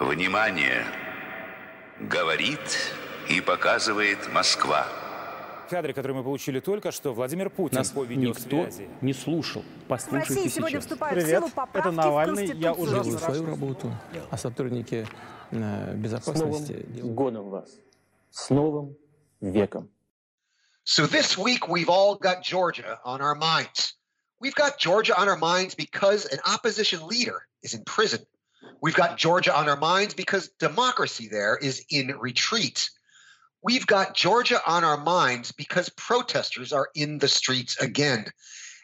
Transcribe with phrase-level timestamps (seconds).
[0.00, 0.86] Внимание!
[2.00, 2.58] Говорит
[3.28, 4.86] и показывает Москва.
[5.68, 8.66] Кадры, которые мы получили только что, Владимир Путин Нас по никто
[9.02, 9.62] не слушал.
[9.84, 10.84] В Послушайте России сегодня сейчас.
[10.84, 12.94] вступают Привет, в силу поправки это Навальный, в я уже.
[12.94, 13.92] Делаю свою работу,
[14.30, 15.06] а сотрудники
[15.50, 17.68] э, С новым безопасности годом вас.
[18.30, 18.96] С новым
[19.42, 19.90] веком.
[20.82, 23.98] So this week, we've all got Georgia on our minds.
[24.40, 28.26] We've got Georgia on our minds because an opposition leader is in prison.
[28.82, 32.88] We've got Georgia on our minds because democracy there is in retreat.
[33.62, 38.26] We've got Georgia on our minds because protesters are in the streets again.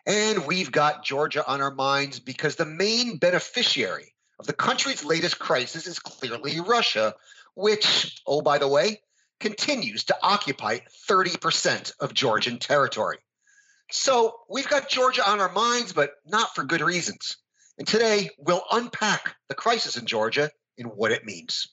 [0.07, 5.39] And we've got Georgia on our minds because the main beneficiary of the country's latest
[5.39, 7.15] crisis is clearly Russia,
[7.55, 9.01] which, oh, by the way,
[9.41, 13.19] continues to occupy 30% of Georgian territory.
[13.91, 17.39] So we've got Georgia on our minds, but not for good reasons.
[17.79, 21.69] And today we'll unpack the crisis in Georgia and what it means.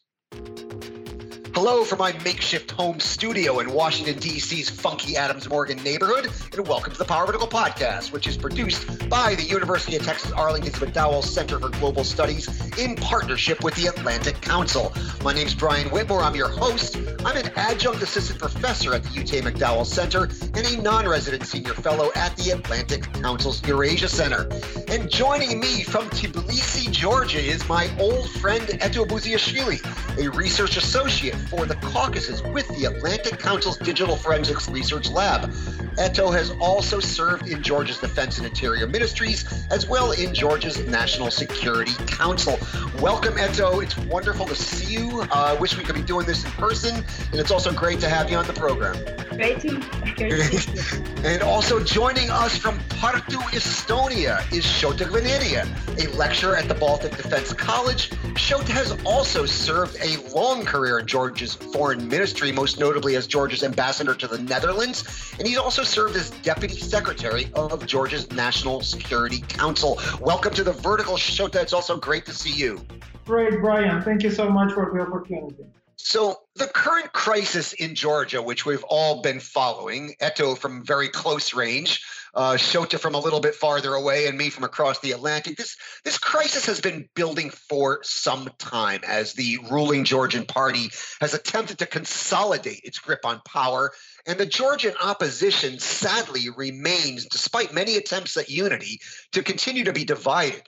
[1.56, 6.92] Hello from my makeshift home studio in Washington, D.C.'s funky Adams Morgan neighborhood, and welcome
[6.92, 11.24] to the Power Vertical Podcast, which is produced by the University of Texas Arlington's McDowell
[11.24, 14.92] Center for Global Studies in partnership with the Atlantic Council.
[15.24, 16.24] My name's Brian Whitmore.
[16.24, 16.98] I'm your host.
[17.24, 20.24] I'm an adjunct assistant professor at the UT McDowell Center
[20.56, 24.50] and a non resident senior fellow at the Atlantic Council's Eurasia Center.
[24.88, 29.80] And joining me from Tbilisi, Georgia, is my old friend Eto Buziashvili,
[30.18, 35.52] a research associate for the Caucasus with the Atlantic Council's Digital Forensics Research Lab.
[35.98, 41.30] Eto has also served in Georgia's Defense and Interior Ministries, as well in Georgia's National
[41.30, 42.58] Security Council.
[43.00, 43.84] Welcome, Eto.
[43.84, 45.22] It's wonderful to see you.
[45.32, 46.96] I uh, wish we could be doing this in person,
[47.32, 48.96] and it's also great to have you on the program.
[49.38, 49.80] Great to,
[50.16, 51.04] great to you.
[51.24, 55.66] And also joining us from Tartu, Estonia, is Shota Gvineria,
[55.98, 58.10] a lecturer at the Baltic Defense College.
[58.36, 63.64] Shota has also served a long career in Georgia's foreign ministry, most notably as Georgia's
[63.64, 69.42] ambassador to the Netherlands, and he's also served as deputy secretary of Georgia's National Security
[69.48, 70.00] Council.
[70.22, 71.56] Welcome to the Vertical, Shota.
[71.56, 72.86] It's also great to see you.
[73.26, 74.04] Great, Brian.
[74.04, 75.66] Thank you so much for the opportunity.
[75.96, 81.56] So, the current crisis in Georgia, which we've all been following, Eto from very close
[81.56, 85.58] range, uh, Shota from a little bit farther away, and me from across the Atlantic,
[85.58, 90.90] this, this crisis has been building for some time as the ruling Georgian party
[91.22, 93.92] has attempted to consolidate its grip on power.
[94.26, 99.00] And the Georgian opposition sadly remains, despite many attempts at unity,
[99.34, 100.64] to continue to be divided.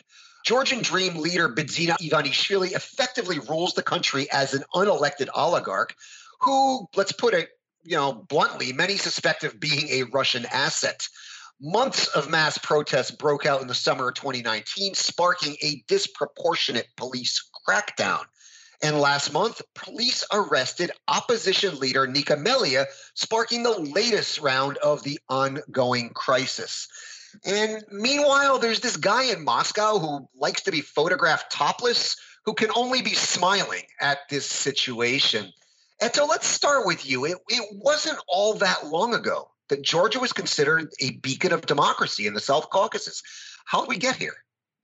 [0.45, 5.95] Georgian Dream leader Bidzina Ivanishvili effectively rules the country as an unelected oligarch
[6.41, 7.49] who, let's put it,
[7.83, 11.07] you know, bluntly, many suspect of being a Russian asset.
[11.61, 17.49] Months of mass protests broke out in the summer of 2019, sparking a disproportionate police
[17.65, 18.25] crackdown.
[18.83, 25.17] And last month, police arrested opposition leader Nika Melia, sparking the latest round of the
[25.29, 26.89] ongoing crisis.
[27.45, 32.69] And meanwhile, there's this guy in Moscow who likes to be photographed topless, who can
[32.75, 35.53] only be smiling at this situation.
[36.01, 37.23] And so let's start with you.
[37.23, 42.27] It, it wasn't all that long ago that Georgia was considered a beacon of democracy
[42.27, 43.21] in the South Caucasus.
[43.65, 44.35] How did we get here?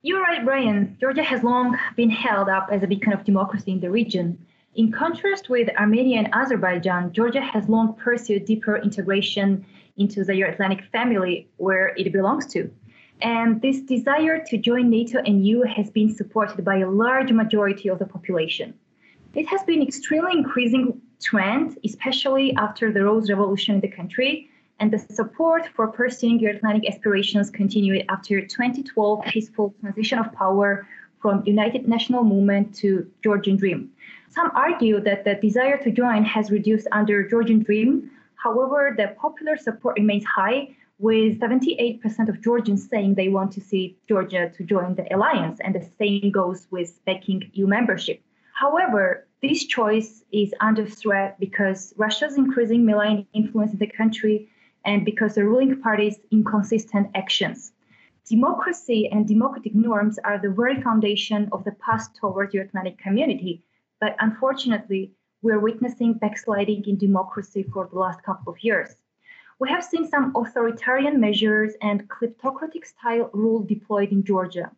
[0.02, 0.98] You're right, Brian.
[1.00, 4.46] Georgia has long been held up as a beacon of democracy in the region.
[4.74, 9.66] In contrast with Armenia and Azerbaijan, Georgia has long pursued deeper integration
[9.98, 12.72] into the Euro-Atlantic family where it belongs to.
[13.22, 17.90] And this desire to join NATO and EU has been supported by a large majority
[17.90, 18.74] of the population.
[19.36, 24.50] It has been an extremely increasing trend, especially after the Rose Revolution in the country,
[24.82, 30.88] and the support for pursuing Euro-Atlantic aspirations continued after 2012 peaceful transition of power
[31.22, 33.92] from United National Movement to Georgian Dream.
[34.30, 38.10] Some argue that the desire to join has reduced under Georgian Dream.
[38.36, 43.98] However, the popular support remains high, with 78% of Georgians saying they want to see
[44.08, 48.20] Georgia to join the alliance, and the same goes with backing EU membership.
[48.54, 54.50] However, this choice is under threat because Russia's increasing malign influence in the country
[54.86, 57.72] and because the ruling party's inconsistent actions.
[58.28, 63.64] Democracy and democratic norms are the very foundation of the path towards the Atlantic community,
[64.00, 65.12] but unfortunately,
[65.42, 68.96] we're witnessing backsliding in democracy for the last couple of years.
[69.60, 74.72] We have seen some authoritarian measures and kleptocratic style rule deployed in Georgia.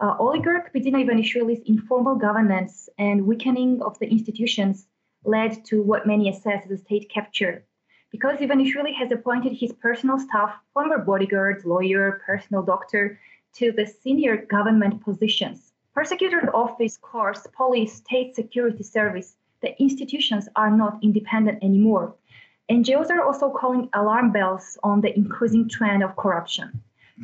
[0.00, 4.86] Uh, oligarch Bidzina Ivanishvili's informal governance and weakening of the institutions
[5.24, 7.64] led to what many assess as a state capture.
[8.14, 13.18] Because Ivanishvili has appointed his personal staff, former bodyguards, lawyer, personal doctor,
[13.54, 15.72] to the senior government positions.
[15.92, 22.14] Prosecutor's office, courts, police, state security service, the institutions are not independent anymore.
[22.70, 26.70] NGOs are also calling alarm bells on the increasing trend of corruption.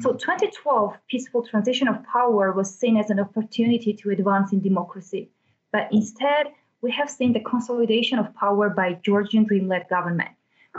[0.01, 0.19] So hmm.
[0.19, 5.31] 2012 peaceful transition of power was seen as an opportunity to advance in democracy.
[5.71, 6.49] But instead,
[6.83, 10.31] we have seen the consolidation of power by Georgian Dream-led government.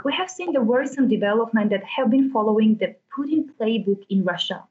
[0.04, 4.64] We have seen the worrisome development that have been following the Putin playbook in Russia.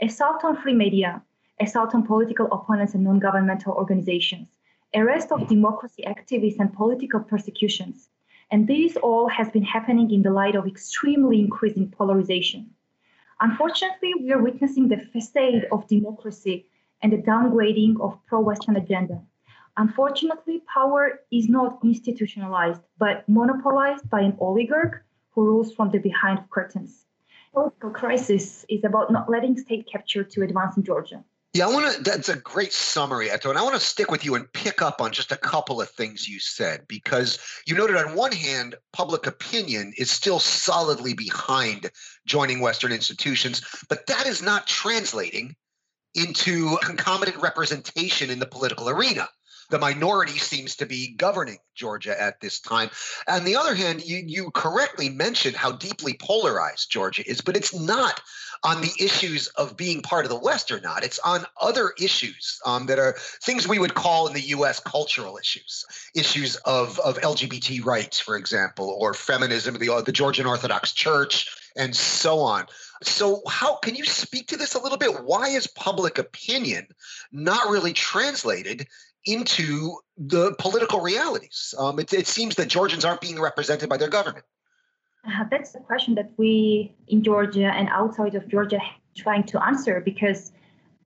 [0.00, 1.22] Assault on free media,
[1.58, 4.46] assault on political opponents and non-governmental organizations,
[4.94, 8.08] arrest of democracy activists and political persecutions.
[8.52, 12.70] And this all has been happening in the light of extremely increasing polarization.
[13.40, 16.66] Unfortunately, we are witnessing the facade of democracy
[17.02, 19.20] and the downgrading of pro-Western agenda.
[19.78, 26.40] Unfortunately, power is not institutionalized, but monopolized by an oligarch who rules from the behind
[26.50, 27.06] curtains.
[27.54, 31.24] Political crisis is about not letting state capture to advance in Georgia.
[31.54, 32.02] Yeah, I want to.
[32.02, 33.50] That's a great summary, Eto.
[33.50, 35.88] And I want to stick with you and pick up on just a couple of
[35.88, 41.88] things you said because you noted on one hand, public opinion is still solidly behind
[42.26, 45.54] joining Western institutions, but that is not translating
[46.14, 49.28] into concomitant representation in the political arena
[49.70, 52.90] the minority seems to be governing Georgia at this time.
[53.28, 57.74] On the other hand, you, you correctly mentioned how deeply polarized Georgia is, but it's
[57.74, 58.20] not
[58.64, 61.04] on the issues of being part of the West or not.
[61.04, 64.80] It's on other issues um, that are things we would call in the U.S.
[64.80, 65.84] cultural issues,
[66.14, 71.94] issues of, of LGBT rights, for example, or feminism, the, the Georgian Orthodox Church, and
[71.94, 72.66] so on.
[73.04, 75.22] So, how can you speak to this a little bit?
[75.22, 76.88] Why is public opinion
[77.30, 78.88] not really translated
[79.28, 81.74] into the political realities.
[81.78, 84.44] Um, it, it, seems that Georgians aren't being represented by their government.
[85.26, 88.80] Uh, that's the question that we in Georgia and outside of Georgia
[89.14, 90.52] trying to answer because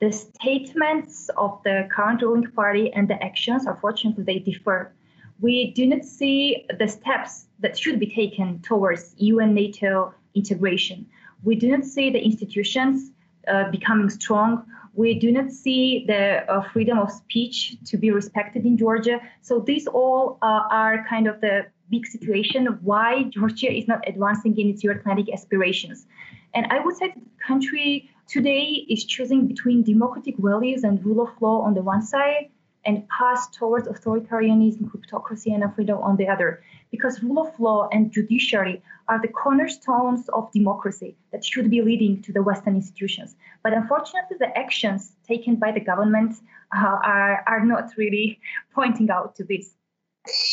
[0.01, 4.93] the statements of the current ruling party and the actions, unfortunately, they differ.
[5.41, 11.07] We do not see the steps that should be taken towards UN NATO integration.
[11.43, 13.11] We do not see the institutions
[13.49, 18.67] uh, becoming strong we do not see the uh, freedom of speech to be respected
[18.67, 19.21] in Georgia.
[19.41, 24.07] So these all uh, are kind of the big situation of why Georgia is not
[24.07, 26.07] advancing in its Euro-Atlantic aspirations.
[26.55, 31.23] And I would say that the country today is choosing between democratic values and rule
[31.23, 32.51] of law on the one side
[32.85, 36.63] and path towards authoritarianism, kleptocracy, and freedom on the other.
[36.91, 42.23] Because rule of law and judiciary are the cornerstones of democracy that should be leading
[42.23, 43.35] to the Western institutions.
[43.63, 46.37] But unfortunately, the actions taken by the government
[46.77, 48.41] uh, are, are not really
[48.75, 49.75] pointing out to this.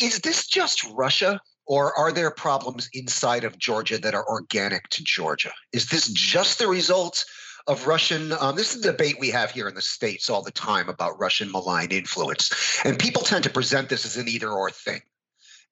[0.00, 1.40] Is this just Russia?
[1.66, 5.52] Or are there problems inside of Georgia that are organic to Georgia?
[5.72, 7.24] Is this just the result
[7.66, 8.32] of Russian.
[8.32, 11.18] Um, this is a debate we have here in the States all the time about
[11.18, 12.80] Russian malign influence.
[12.84, 15.02] And people tend to present this as an either or thing.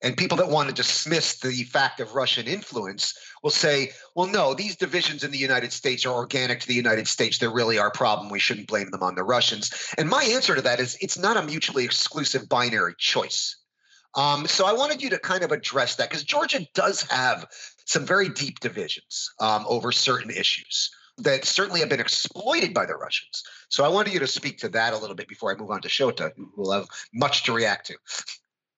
[0.01, 4.55] And people that want to dismiss the fact of Russian influence will say, well, no,
[4.55, 7.39] these divisions in the United States are organic to the United States.
[7.39, 8.31] They're really our problem.
[8.31, 9.73] We shouldn't blame them on the Russians.
[9.99, 13.57] And my answer to that is it's not a mutually exclusive binary choice.
[14.15, 17.47] Um, so I wanted you to kind of address that because Georgia does have
[17.85, 22.95] some very deep divisions um, over certain issues that certainly have been exploited by the
[22.95, 23.43] Russians.
[23.69, 25.83] So I wanted you to speak to that a little bit before I move on
[25.83, 27.97] to Shota, who will have much to react to.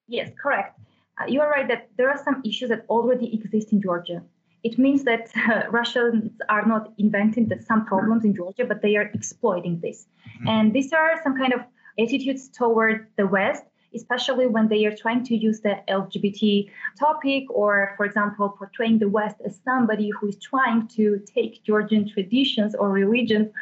[0.08, 0.78] Yes, correct.
[1.20, 4.22] Uh, you are right that there are some issues that already exist in Georgia.
[4.62, 8.96] It means that uh, Russians are not inventing the, some problems in Georgia, but they
[8.96, 10.06] are exploiting this.
[10.38, 10.48] Mm-hmm.
[10.48, 11.60] And these are some kind of
[11.98, 17.94] attitudes toward the West especially when they are trying to use the LGBT topic or,
[17.96, 22.90] for example, portraying the West as somebody who is trying to take Georgian traditions or
[22.90, 23.52] religion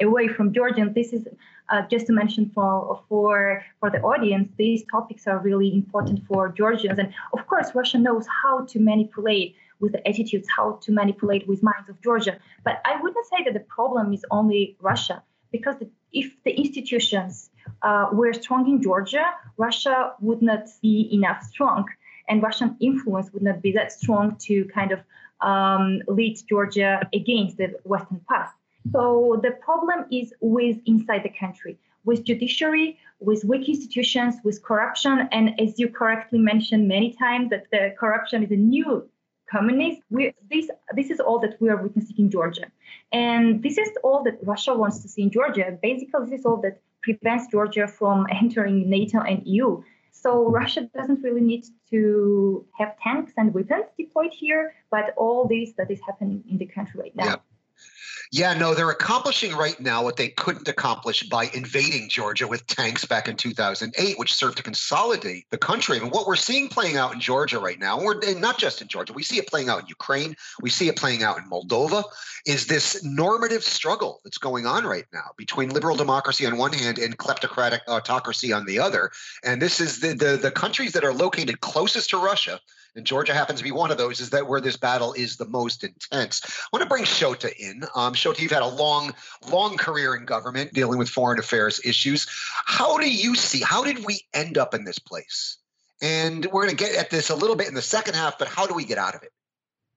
[0.00, 0.92] away from Georgian.
[0.92, 1.26] This is
[1.68, 6.48] uh, just to mention for for for the audience, these topics are really important for
[6.48, 11.46] Georgians, and of course, Russia knows how to manipulate with the attitudes, how to manipulate
[11.46, 12.38] with minds of Georgia.
[12.64, 15.76] But I wouldn't say that the problem is only Russia, because
[16.12, 17.50] if the institutions
[17.82, 21.84] uh, were strong in Georgia, Russia would not be enough strong,
[22.28, 25.00] and Russian influence would not be that strong to kind of
[25.40, 28.52] um, lead Georgia against the Western path.
[28.92, 35.28] So the problem is with inside the country, with judiciary, with weak institutions, with corruption,
[35.32, 39.08] and as you correctly mentioned many times, that the corruption is a new
[39.50, 40.02] communist.
[40.10, 42.66] We, this this is all that we are witnessing in Georgia,
[43.12, 45.78] and this is all that Russia wants to see in Georgia.
[45.82, 49.82] Basically, this is all that prevents Georgia from entering NATO and EU.
[50.12, 55.72] So Russia doesn't really need to have tanks and weapons deployed here, but all this
[55.78, 57.24] that is happening in the country right now.
[57.24, 57.36] Yeah.
[58.32, 63.04] Yeah, no, they're accomplishing right now what they couldn't accomplish by invading Georgia with tanks
[63.04, 65.98] back in 2008, which served to consolidate the country.
[65.98, 69.12] And what we're seeing playing out in Georgia right now, and not just in Georgia,
[69.12, 72.02] we see it playing out in Ukraine, we see it playing out in Moldova,
[72.46, 76.98] is this normative struggle that's going on right now between liberal democracy on one hand
[76.98, 79.10] and kleptocratic autocracy on the other.
[79.44, 82.60] And this is the the, the countries that are located closest to Russia
[82.96, 85.46] and Georgia happens to be one of those, is that where this battle is the
[85.46, 86.42] most intense.
[86.44, 87.84] I want to bring Shota in.
[87.94, 89.14] Um, Shota, you've had a long,
[89.50, 92.26] long career in government dealing with foreign affairs issues.
[92.64, 95.58] How do you see, how did we end up in this place?
[96.02, 98.48] And we're going to get at this a little bit in the second half, but
[98.48, 99.30] how do we get out of it?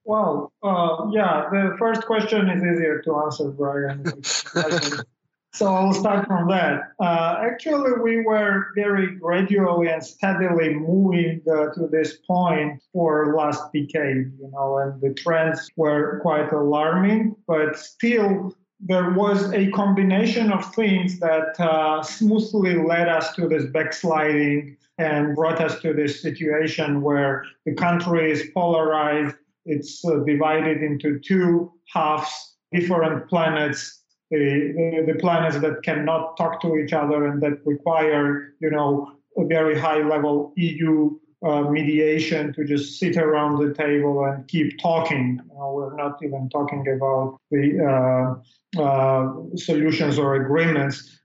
[0.05, 4.03] Well, uh, yeah, the first question is easier to answer, Brian.
[5.51, 6.91] So I'll start from that.
[6.99, 13.63] Uh, actually, we were very gradually and steadily moving uh, to this point for last
[13.73, 20.51] decade, you know, and the trends were quite alarming, but still there was a combination
[20.51, 26.21] of things that uh, smoothly led us to this backsliding and brought us to this
[26.21, 35.03] situation where the country is polarized, it's uh, divided into two halves, different planets the,
[35.07, 39.77] the, planets that cannot talk to each other and that require, you know, a very
[39.77, 45.39] high level EU uh, mediation to just sit around the table and keep talking.
[45.49, 48.43] You know, we're not even talking about the
[48.77, 51.17] uh, uh, solutions or agreements.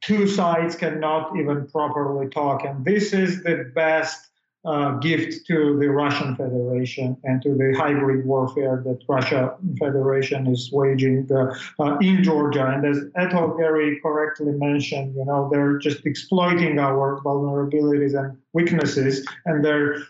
[0.00, 4.27] Two sides cannot even properly talk, and this is the best
[4.68, 10.70] uh, gift to the Russian Federation and to the hybrid warfare that Russia Federation is
[10.70, 12.66] waging uh, uh, in Georgia.
[12.66, 19.26] And as Eto very correctly mentioned, you know, they're just exploiting our vulnerabilities and weaknesses,
[19.46, 20.02] and they're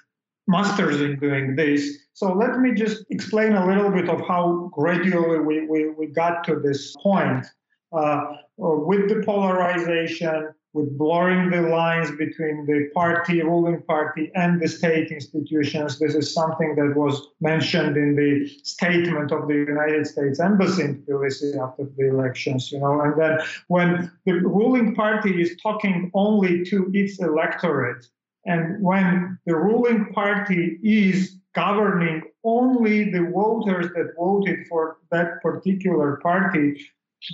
[0.49, 1.97] masters in doing this.
[2.15, 6.43] So let me just explain a little bit of how gradually we, we, we got
[6.45, 7.47] to this point.
[7.93, 14.69] Uh, with the polarization, with blurring the lines between the party, ruling party, and the
[14.69, 15.99] state institutions.
[15.99, 21.03] This is something that was mentioned in the statement of the United States Embassy in
[21.03, 23.01] Tbilisi after the elections, you know.
[23.01, 28.07] And then when the ruling party is talking only to its electorate,
[28.45, 36.17] and when the ruling party is governing only the voters that voted for that particular
[36.23, 36.87] party,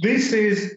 [0.02, 0.76] this is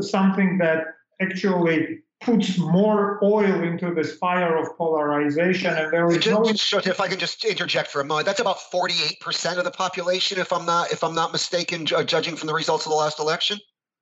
[0.00, 0.84] something that
[1.20, 7.00] actually puts more oil into this fire of polarization and there is just, no if
[7.00, 10.66] i can just interject for a moment that's about 48% of the population if i'm
[10.66, 13.58] not if i'm not mistaken judging from the results of the last election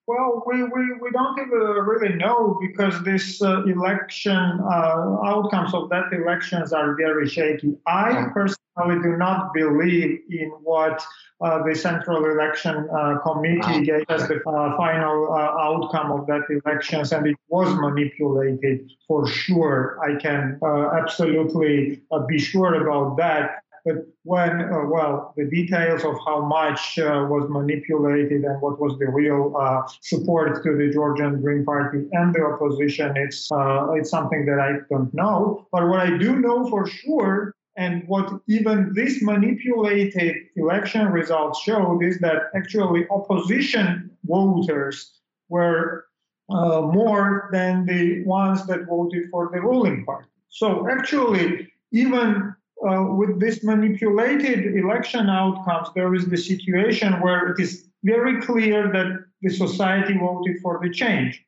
[0.06, 5.88] well, we, we, we don't even really know because this uh, election uh, outcomes of
[5.90, 7.76] that elections are very shaky.
[7.86, 11.04] I personally do not believe in what
[11.40, 16.42] uh, the Central Election uh, Committee gave us the uh, final uh, outcome of that
[16.48, 19.98] elections, and it was manipulated for sure.
[20.02, 23.64] I can absolutely be sure about that.
[23.86, 28.98] But when, uh, well, the details of how much uh, was manipulated and what was
[28.98, 34.10] the real uh, support to the Georgian Dream Party and the opposition, it's uh, it's
[34.10, 35.68] something that I don't know.
[35.70, 42.02] But what I do know for sure, and what even this manipulated election results showed,
[42.02, 46.06] is that actually opposition voters were
[46.50, 50.28] uh, more than the ones that voted for the ruling party.
[50.48, 52.45] So actually, even
[52.84, 58.92] uh, with this manipulated election outcomes, there is the situation where it is very clear
[58.92, 61.44] that the society voted for the change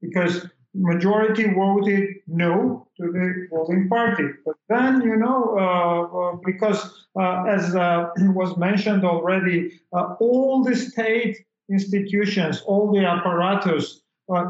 [0.00, 4.24] because majority voted no to the ruling party.
[4.44, 10.62] But then, you know, uh, uh because uh, as uh, was mentioned already, uh, all
[10.62, 11.36] the state
[11.68, 14.02] institutions, all the apparatus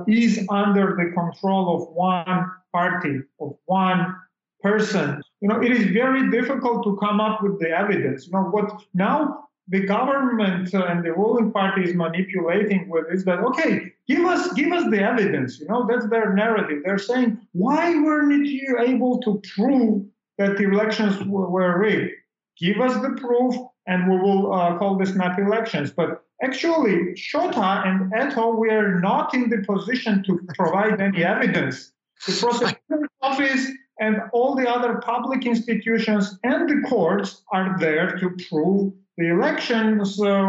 [0.07, 4.15] is under the control of one party, of one
[4.63, 8.27] person, you know, it is very difficult to come up with the evidence.
[8.27, 13.39] You know, what now the government and the ruling party is manipulating with is that
[13.39, 15.59] okay, give us give us the evidence.
[15.59, 16.83] You know, that's their narrative.
[16.85, 20.05] They're saying why weren't you able to prove
[20.39, 22.13] that the elections were rigged?
[22.59, 23.55] Give us the proof,
[23.87, 25.91] and we will uh, call this not elections.
[25.91, 31.93] But actually, Shota and Eto, we are not in the position to provide any evidence.
[32.27, 33.67] The prosecutor's office
[34.01, 40.21] and all the other public institutions and the courts are there to prove the elections,
[40.21, 40.43] uh,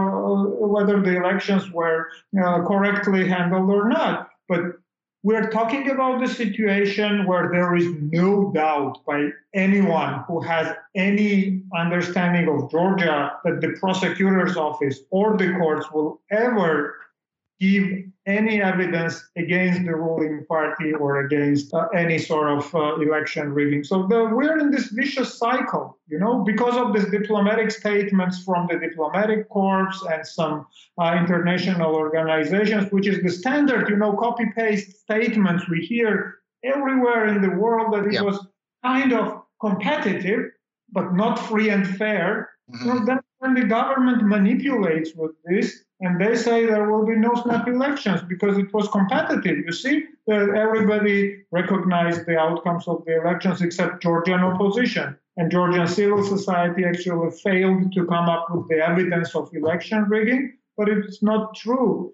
[0.59, 2.07] whether the elections were
[2.41, 4.29] uh, correctly handled or not.
[4.47, 4.61] But
[5.23, 11.61] we're talking about the situation where there is no doubt by anyone who has any
[11.77, 16.95] understanding of Georgia that the prosecutor's office or the courts will ever
[17.61, 17.85] give
[18.25, 23.83] any evidence against the ruling party or against uh, any sort of uh, election rigging.
[23.83, 28.67] So the, we're in this vicious cycle, you know, because of these diplomatic statements from
[28.67, 30.65] the diplomatic corps and some
[30.99, 37.27] uh, international organizations, which is the standard, you know, copy paste statements we hear everywhere
[37.27, 38.21] in the world that it Yeah.
[38.23, 38.39] was
[38.83, 40.49] kind of competitive,
[40.91, 42.49] but not free and fair.
[42.71, 42.85] Mhm.
[42.85, 47.33] Well, then when the government manipulates with this and they say there will be no
[47.35, 49.59] snap elections because it was competitive.
[49.59, 55.15] You see that everybody recognized the outcomes of the elections except Georgian opposition.
[55.37, 60.57] And Georgian civil society actually failed to come up with the evidence of election rigging,
[60.75, 62.13] but it's not true.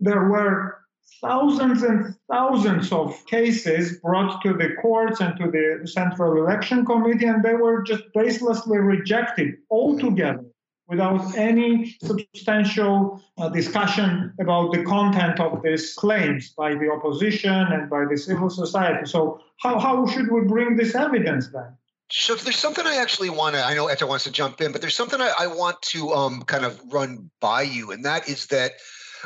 [0.00, 0.78] There were
[1.20, 7.26] thousands and thousands of cases brought to the courts and to the Central Election Committee,
[7.26, 10.49] and they were just baselessly rejected altogether
[10.90, 17.88] without any substantial uh, discussion about the content of these claims by the opposition and
[17.88, 19.06] by the civil society.
[19.06, 21.76] So, how, how should we bring this evidence then?
[22.12, 23.64] So there's something I actually want to.
[23.64, 26.42] I know Eto wants to jump in, but there's something I, I want to um,
[26.42, 28.72] kind of run by you, and that is that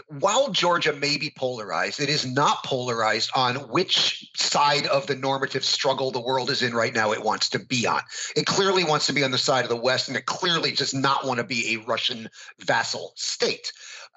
[0.09, 5.65] while Georgia may be polarized, it is not polarized on which side of the normative
[5.65, 7.13] struggle the world is in right now.
[7.13, 8.03] It wants to be on.
[8.37, 10.95] It clearly wants to be on the side of the West, and it clearly does
[10.95, 12.29] not want to be a Russian
[12.61, 13.73] vassal state.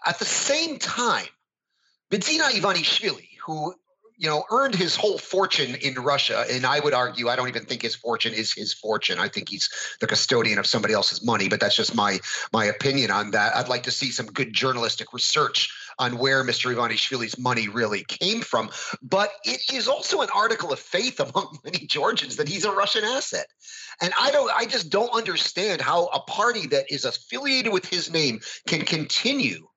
[0.06, 1.28] At the same time,
[2.12, 3.76] Bidzina Ivanishvili, who
[4.18, 6.46] you know, earned his whole fortune in Russia.
[6.50, 9.20] And I would argue, I don't even think his fortune is his fortune.
[9.20, 9.70] I think he's
[10.02, 11.48] the custodian of somebody else's money.
[11.48, 12.20] But that's just my
[12.52, 13.56] my opinion on that.
[13.56, 16.72] I'd like to see some good journalistic research on where Mr.
[16.72, 18.70] Ivanishvili's money really came from.
[19.02, 23.04] But it is also an article of faith among many Georgians that he's a Russian
[23.04, 23.48] asset.
[24.02, 28.12] And I don't, I just don't understand how a party that is affiliated with his
[28.12, 29.68] name can continue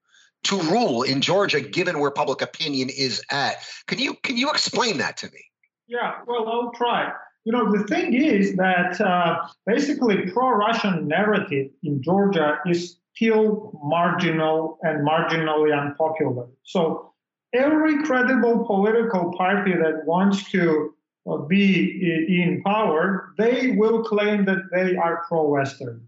[0.45, 3.57] to rule in Georgia, given where public opinion is at.
[3.87, 5.45] Can you can you explain that to me?
[5.87, 7.13] Yeah, well, I'll try.
[7.45, 14.79] You know, the thing is that uh, basically pro-Russian narrative in Georgia is still marginal
[14.83, 16.47] and marginally unpopular.
[16.65, 17.13] So
[17.55, 20.95] every credible political party that wants to
[21.31, 26.07] uh, be in power, they will claim that they are pro-Western.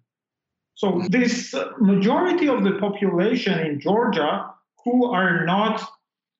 [0.74, 4.50] So this majority of the population in Georgia
[4.84, 5.82] who are not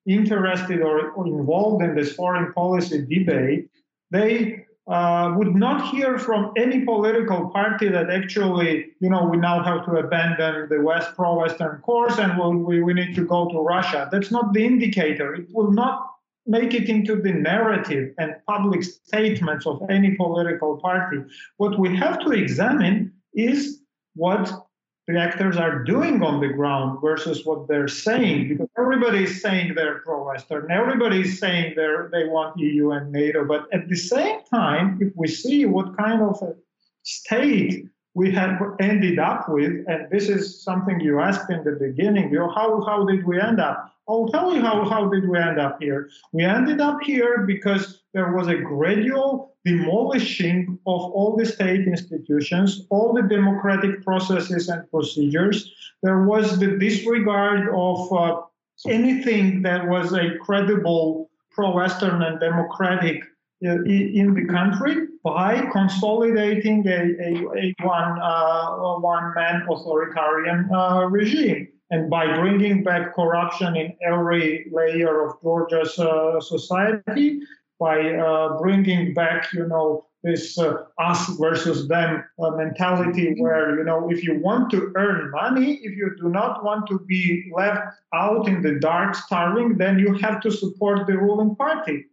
[0.06, 3.70] interested or, involved in this foreign policy debate,
[4.10, 9.62] they uh, would not hear from any political party that actually, you know, we now
[9.62, 13.60] have to abandon the West pro-Western course and we'll, we, we need to go to
[13.60, 14.08] Russia.
[14.10, 15.34] That's not the indicator.
[15.34, 16.08] It will not
[16.46, 21.18] make it into the narrative and public statements of any political party.
[21.58, 23.81] What we have to examine is
[24.14, 24.66] what
[25.08, 29.74] the actors are doing on the ground versus what they're saying because everybody is saying
[29.74, 30.70] they're pro-western.
[30.70, 33.44] Everybody is saying they're they want eu and nato.
[33.44, 36.54] But at the same time if we see what kind of a
[37.02, 42.30] state we have ended up with and this is something you asked in the beginning
[42.30, 43.92] you know how, how did we end up?
[44.08, 46.10] I'll tell you how, how did we end up here.
[46.32, 52.86] We ended up here because there was a gradual demolishing of all the state institutions,
[52.90, 55.72] all the democratic processes and procedures.
[56.02, 58.42] There was the disregard of uh,
[58.88, 63.22] anything that was a credible pro-Western and democratic
[63.64, 71.06] uh, in the country by consolidating a, a, a one uh, one man authoritarian uh,
[71.08, 77.40] regime and by bringing back corruption in every layer of Georgia's uh, society
[77.82, 83.84] by uh, bringing back, you know, this uh, us versus them uh, mentality where, you
[83.84, 87.96] know, if you want to earn money, if you do not want to be left
[88.14, 92.04] out in the dark starving, then you have to support the ruling party,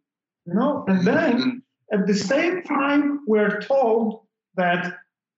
[0.47, 0.83] you know?
[0.87, 4.21] And then at the same time, we're told
[4.55, 4.95] that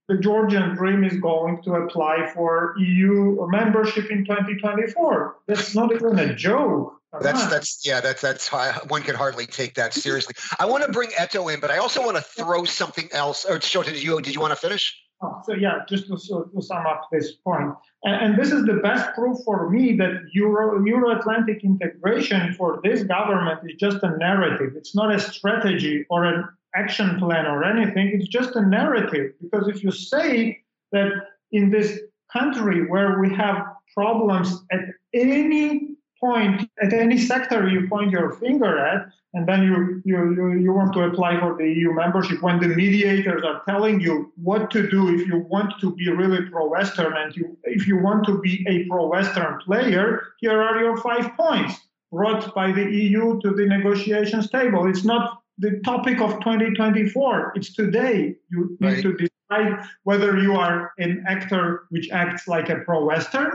[0.08, 5.36] the Georgian dream is going to apply for EU membership in 2024.
[5.48, 7.01] That's not even a joke.
[7.19, 10.34] That's that's yeah that's that's how one can hardly take that seriously.
[10.60, 13.43] I want to bring Eto in, but I also want to throw something else.
[13.43, 14.97] Or Shota, did you did you want to finish?
[15.24, 18.80] Oh, so yeah, just to, to, sum up this point, and, and, this is the
[18.82, 24.74] best proof for me that Euro Euro-Atlantic integration for this government is just a narrative.
[24.76, 28.10] It's not a strategy or an action plan or anything.
[28.15, 31.12] It's just a narrative because if you say that
[31.52, 32.00] in this
[32.34, 34.82] country where we have problems at
[35.13, 40.60] any point at any sector you point your finger at, and then you, you, you,
[40.60, 44.69] you want to apply for the EU membership when the mediators are telling you what
[44.71, 48.39] to do if you want to be really pro-Western and you, if you want to
[48.39, 51.75] be a pro-Western player, here are your five points
[52.12, 54.88] brought by the EU to the negotiations table.
[54.88, 57.53] It's not the topic of 2024.
[57.55, 58.36] It's today.
[58.49, 59.01] You need Right.
[59.01, 63.51] to decide whether you are an actor which acts like a pro-Western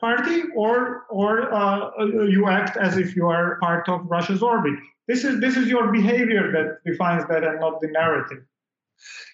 [0.00, 4.74] party or or uh, you act as if you are part of Russia's orbit.
[5.06, 8.44] This is this is your behavior that defines that and not the narrative.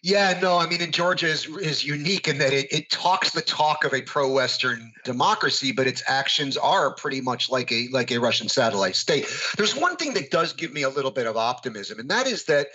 [0.02, 3.40] Yeah, no, I mean, and Georgia is, is unique in that it, it talks the
[3.40, 8.20] talk of a pro-Western democracy, but its actions are pretty much like a like a
[8.20, 9.26] Russian satellite state.
[9.57, 12.44] There's one thing that does give me a little bit of optimism, and that is
[12.44, 12.68] that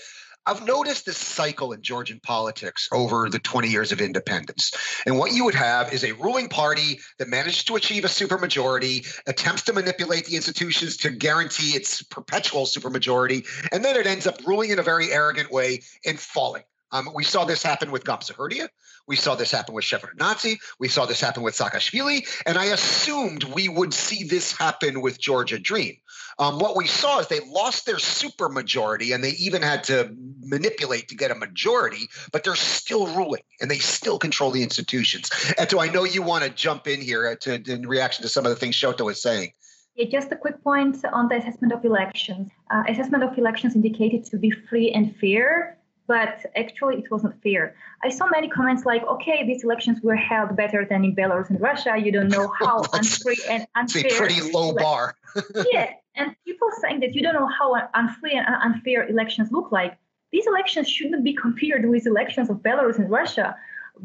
[0.45, 4.71] I've noticed this cycle in Georgian politics over the 20 years of independence.
[5.05, 9.05] And what you would have is a ruling party that manages to achieve a supermajority,
[9.27, 14.39] attempts to manipulate the institutions to guarantee its perpetual supermajority, and then it ends up
[14.45, 16.63] ruling in a very arrogant way and falling.
[16.91, 18.67] Um, we saw this happen with Gamsakhurdia.
[19.07, 20.57] We saw this happen with Shevardnadze.
[20.79, 22.27] We saw this happen with Saakashvili.
[22.45, 25.95] And I assumed we would see this happen with Georgia Dream.
[26.41, 31.07] Um, what we saw is they lost their supermajority and they even had to manipulate
[31.09, 35.29] to get a majority, but they're still ruling and they still control the institutions.
[35.59, 38.29] And so I know you want to jump in here uh, to, in reaction to
[38.29, 39.51] some of the things Shota was saying.
[39.95, 42.49] Yeah, just a quick point on the assessment of elections.
[42.71, 45.77] Uh, assessment of elections indicated to be free and fair,
[46.11, 47.73] but actually it wasn't fair.
[48.03, 51.59] I saw many comments like, okay, these elections were held better than in Belarus and
[51.69, 51.93] Russia.
[52.05, 54.17] You don't know how unfree and It's a unfair.
[54.19, 55.15] pretty low bar.
[55.71, 57.69] yeah, and people saying that you don't know how
[58.01, 59.93] unfree and unfair elections look like.
[60.33, 63.55] These elections shouldn't be compared with elections of Belarus and Russia,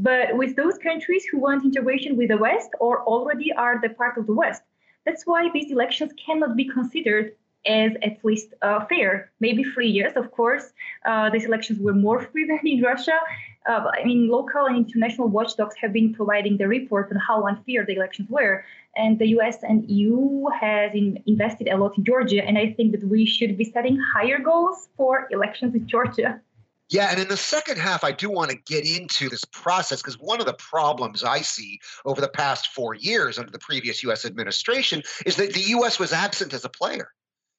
[0.09, 4.15] but with those countries who want integration with the West or already are the part
[4.17, 4.63] of the West.
[5.07, 7.27] That's why these elections cannot be considered
[7.67, 9.31] as at least uh, fair.
[9.41, 10.73] Maybe free, yes, of course.
[11.05, 13.19] Uh, these elections were more free than in Russia.
[13.69, 17.85] Uh, I mean, local and international watchdogs have been providing the report on how unfair
[17.85, 18.65] the elections were.
[18.97, 22.45] And the US and EU has in, invested a lot in Georgia.
[22.45, 26.41] And I think that we should be setting higher goals for elections in Georgia.
[26.89, 30.21] Yeah, and in the second half, I do want to get into this process because
[30.21, 34.25] one of the problems I see over the past four years under the previous U.S.
[34.25, 35.99] administration is that the U.S.
[35.99, 37.11] was absent as a player.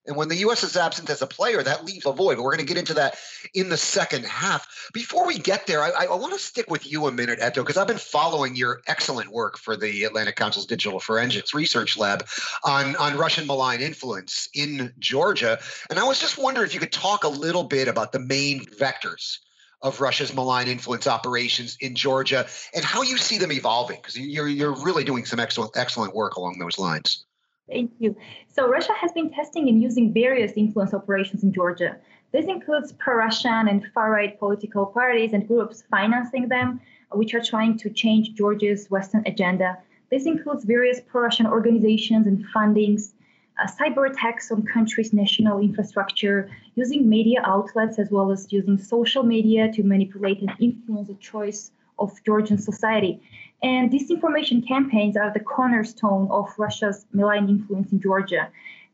[0.08, 0.64] And when the U.S.
[0.64, 2.36] is absent as a player, that leaves a void.
[2.36, 3.18] But we're going to get into that
[3.54, 4.90] in the second half.
[4.94, 7.76] Before we get there, I, I want to stick with you a minute, Eto, because
[7.76, 12.26] I've been following your excellent work for the Atlantic Council's Digital Forensics Research Lab
[12.64, 15.60] on, on Russian malign influence in Georgia.
[15.90, 18.66] And I was just wondering if you could talk a little bit about the main
[18.66, 19.40] vectors
[19.84, 24.48] of Russia's malign influence operations in Georgia and how you see them evolving, because you're,
[24.48, 27.27] you're really doing some excellent, excellent work along those lines.
[27.70, 28.16] Thank you.
[28.48, 31.98] So Russia has been testing and using various influence operations in Georgia.
[32.32, 36.80] This includes pro-Russian and far-right political parties and groups financing them,
[37.12, 39.78] which are trying to change Georgia's Western agenda.
[40.10, 43.14] This includes various pro-Russian organizations and fundings,
[43.60, 49.24] uh, cyber attacks on countries' national infrastructure, using media outlets as well as using social
[49.24, 53.22] media to manipulate and influence the choice of Georgian society.
[53.64, 58.50] And disinformation campaigns are the cornerstone of Russia's malign influence in Georgia.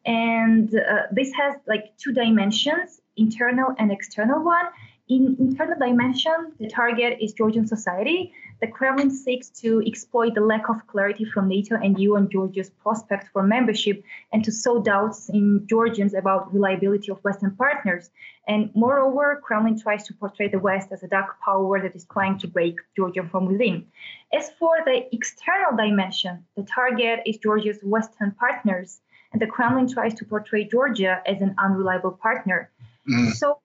[0.05, 4.65] And uh, this has like two dimensions internal and external one.
[5.09, 8.31] In internal dimension, the target is Georgian society.
[8.61, 12.69] The Kremlin seeks to exploit the lack of clarity from NATO and EU on Georgia's
[12.69, 18.11] prospect for membership and to sow doubts in Georgians about reliability of Western partners.
[18.47, 22.37] And moreover, Kremlin tries to portray the West as a dark power that is trying
[22.39, 23.87] to break Georgia from within.
[24.31, 29.01] As for the external dimension, the target is Georgia's Western partners,
[29.33, 32.71] and the Kremlin tries to portray Georgia as an unreliable partner.
[33.09, 33.33] Mm.
[33.33, 33.59] So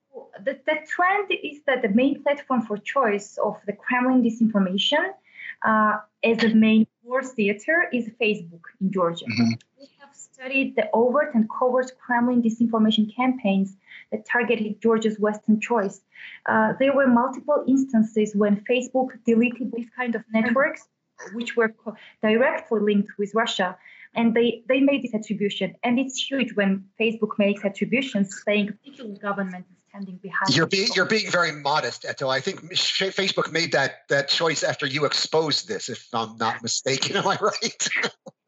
[0.46, 5.04] the, the trend is that the main platform for choice of the Kremlin disinformation
[5.62, 5.96] uh,
[6.30, 9.26] as the main war theater is Facebook in Georgia.
[9.26, 9.52] Mhm.
[9.78, 13.76] We have studied the overt and covert Kremlin disinformation campaigns
[14.10, 15.96] that targeted Georgia's Western choice.
[16.46, 20.82] Uh, there were multiple instances when Facebook deleted these kind of networks,
[21.32, 23.76] which were co- directly linked with Russia.
[24.14, 25.76] And they, they made this attribution.
[25.82, 31.06] And it's huge when Facebook makes attributions saying particular government standing behind You're being you're
[31.06, 32.28] being very modest, Eto.
[32.28, 37.16] I think Facebook made that that choice after you exposed this, if I'm not mistaken.
[37.20, 37.88] Am I right?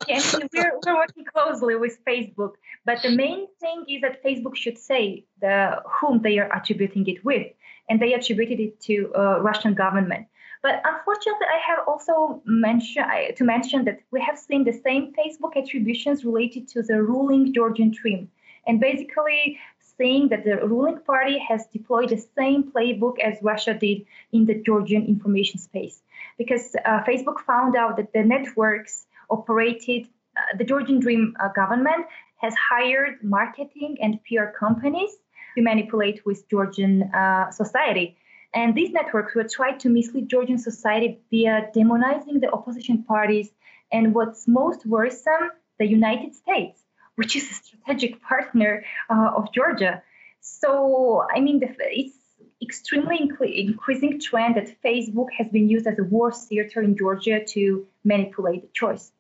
[0.09, 2.53] Yes, we're, we're working closely with Facebook,
[2.85, 7.25] but the main thing is that Facebook should say the whom they are attributing it
[7.25, 7.47] with,
[7.89, 10.27] and they attributed it to uh, Russian government.
[10.63, 15.57] But unfortunately, I have also mentioned to mention that we have seen the same Facebook
[15.57, 18.31] attributions related to the ruling Georgian Dream,
[18.67, 19.59] and basically
[20.01, 24.55] saying that the ruling party has deployed the same playbook as Russia did in the
[24.55, 26.01] Georgian information space.
[26.39, 32.07] Because uh, Facebook found out that the networks operated, uh, the Georgian Dream uh, government
[32.37, 35.11] has hired marketing and PR companies
[35.57, 38.17] to manipulate with Georgian uh, society.
[38.55, 43.51] And these networks were trying to mislead Georgian society via demonizing the opposition parties
[43.93, 46.81] and what's most worrisome, the United States
[47.21, 50.03] which is a strategic partner uh, of Georgia.
[50.41, 52.17] So, I mean, the, it's
[52.63, 57.87] extremely increasing trend that Facebook has been used as a war theater in Georgia to
[58.05, 59.13] manipulate the choice.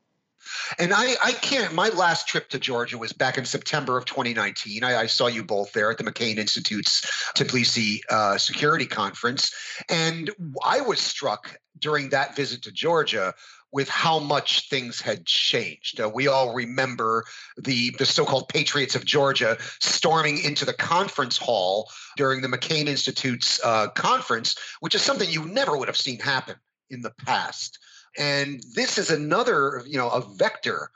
[0.78, 1.74] And I, I can't.
[1.74, 4.82] My last trip to Georgia was back in September of 2019.
[4.82, 7.02] I, I saw you both there at the McCain Institute's
[7.36, 9.52] Tbilisi uh, Security Conference,
[9.90, 10.30] and
[10.64, 13.34] I was struck during that visit to Georgia
[13.72, 16.00] with how much things had changed.
[16.00, 17.24] Uh, we all remember
[17.56, 23.60] the the so-called Patriots of Georgia storming into the conference hall during the McCain Institute's
[23.64, 26.56] uh, conference, which is something you never would have seen happen
[26.90, 27.78] in the past.
[28.18, 30.90] And this is another, you know, a vector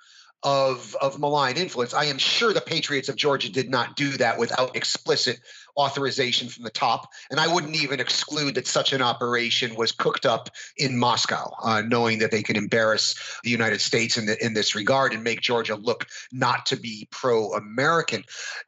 [0.45, 1.95] of of malign influence.
[1.95, 5.41] I am sure the Patriots of Georgia did not do that without explicit
[5.77, 10.25] authorization from the top, and I wouldn't even exclude that such an operation was cooked
[10.25, 14.55] up in Moscow, uh, knowing that they can embarrass the United States in the, in
[14.55, 18.23] this regard and make Georgia look not to be pro-American.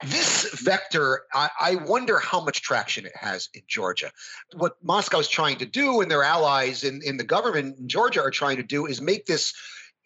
[0.06, 4.10] This vector, I, I wonder how much traction it has in Georgia.
[4.56, 8.22] What Moscow is trying to do, and their allies in, in the government in Georgia
[8.22, 9.54] are trying to do, is make this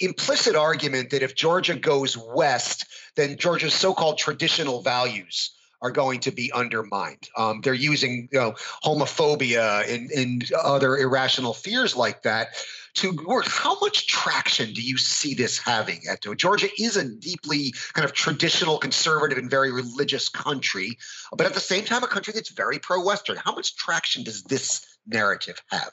[0.01, 2.87] implicit argument that if Georgia goes west,
[3.17, 7.29] then Georgia's so-called traditional values are going to be undermined.
[7.37, 12.49] Um, they're using you know, homophobia and, and other irrational fears like that
[12.95, 13.47] to work.
[13.47, 16.37] How much traction do you see this having, Eto?
[16.37, 20.99] Georgia is a deeply kind of traditional, conservative, and very religious country,
[21.37, 23.37] but at the same time, a country that's very pro-Western.
[23.37, 25.93] How much traction does this narrative have?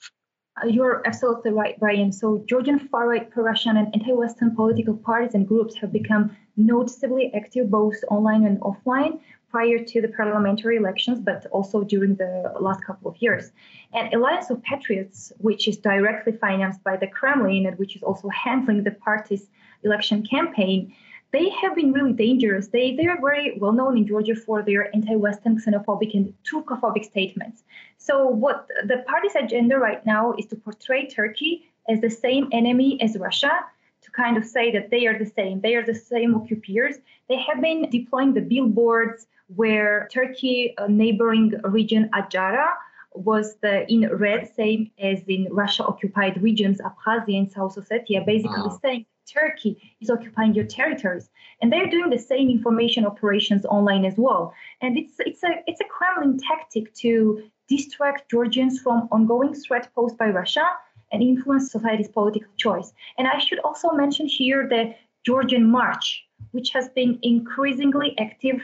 [0.62, 2.12] Uh, you're absolutely right, Brian.
[2.12, 6.36] So, Georgian far right pro Russian and anti Western political parties and groups have become
[6.56, 9.20] noticeably active both online and offline
[9.52, 13.52] prior to the parliamentary elections, but also during the last couple of years.
[13.94, 18.28] And Alliance of Patriots, which is directly financed by the Kremlin and which is also
[18.30, 19.48] handling the party's
[19.84, 20.94] election campaign,
[21.32, 22.68] they have been really dangerous.
[22.68, 27.64] They they are very well known in Georgia for their anti-Western, xenophobic, and Turkophobic statements.
[27.98, 33.02] So what the party's agenda right now is to portray Turkey as the same enemy
[33.02, 33.60] as Russia,
[34.02, 36.96] to kind of say that they are the same, they are the same occupiers.
[37.28, 42.70] They have been deploying the billboards where Turkey, a neighboring region, Adjara,
[43.14, 48.58] was the in red, same as in Russia occupied regions, Abkhazia and South Ossetia, basically
[48.58, 48.78] uh-huh.
[48.82, 51.30] saying Turkey is occupying your territories.
[51.62, 54.54] And they're doing the same information operations online as well.
[54.82, 60.18] And it's it's a it's a Kremlin tactic to distract Georgians from ongoing threat posed
[60.18, 60.66] by Russia
[61.12, 62.94] and influence society's political choice.
[63.18, 64.94] And I should also mention here the
[65.26, 68.62] Georgian March, which has been increasingly active.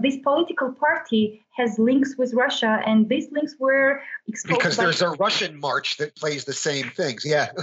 [0.00, 4.58] This political party has links with Russia, and these links were exposed.
[4.58, 7.24] Because there's a Russian march that plays the same things.
[7.24, 7.50] Yeah.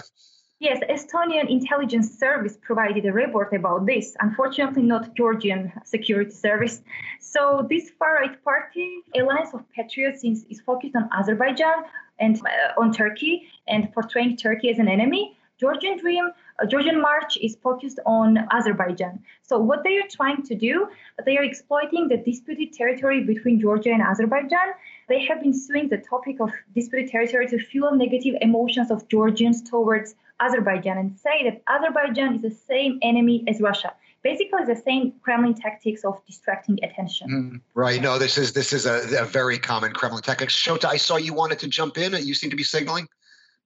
[0.61, 4.13] Yes, Estonian intelligence service provided a report about this.
[4.19, 6.81] Unfortunately, not Georgian security service.
[7.21, 11.85] So this far-right party, Alliance of Patriots, is, is focused on Azerbaijan
[12.19, 15.37] and uh, on Turkey and portraying Turkey as an enemy.
[15.59, 16.29] Georgian Dream,
[16.61, 19.19] uh, Georgian March is focused on Azerbaijan.
[19.41, 20.87] So what they are trying to do,
[21.25, 24.69] they are exploiting the disputed territory between Georgia and Azerbaijan.
[25.09, 29.61] They have been suing the topic of disputed territory to fuel negative emotions of Georgians
[29.61, 33.93] towards Azerbaijan and say that Azerbaijan is the same enemy as Russia.
[34.21, 37.29] Basically, the same Kremlin tactics of distracting attention.
[37.29, 38.01] Mm, right.
[38.01, 40.49] No, this is this is a, a, very common Kremlin tactic.
[40.49, 42.11] Shota, I saw you wanted to jump in.
[42.25, 43.07] You seem to be signaling.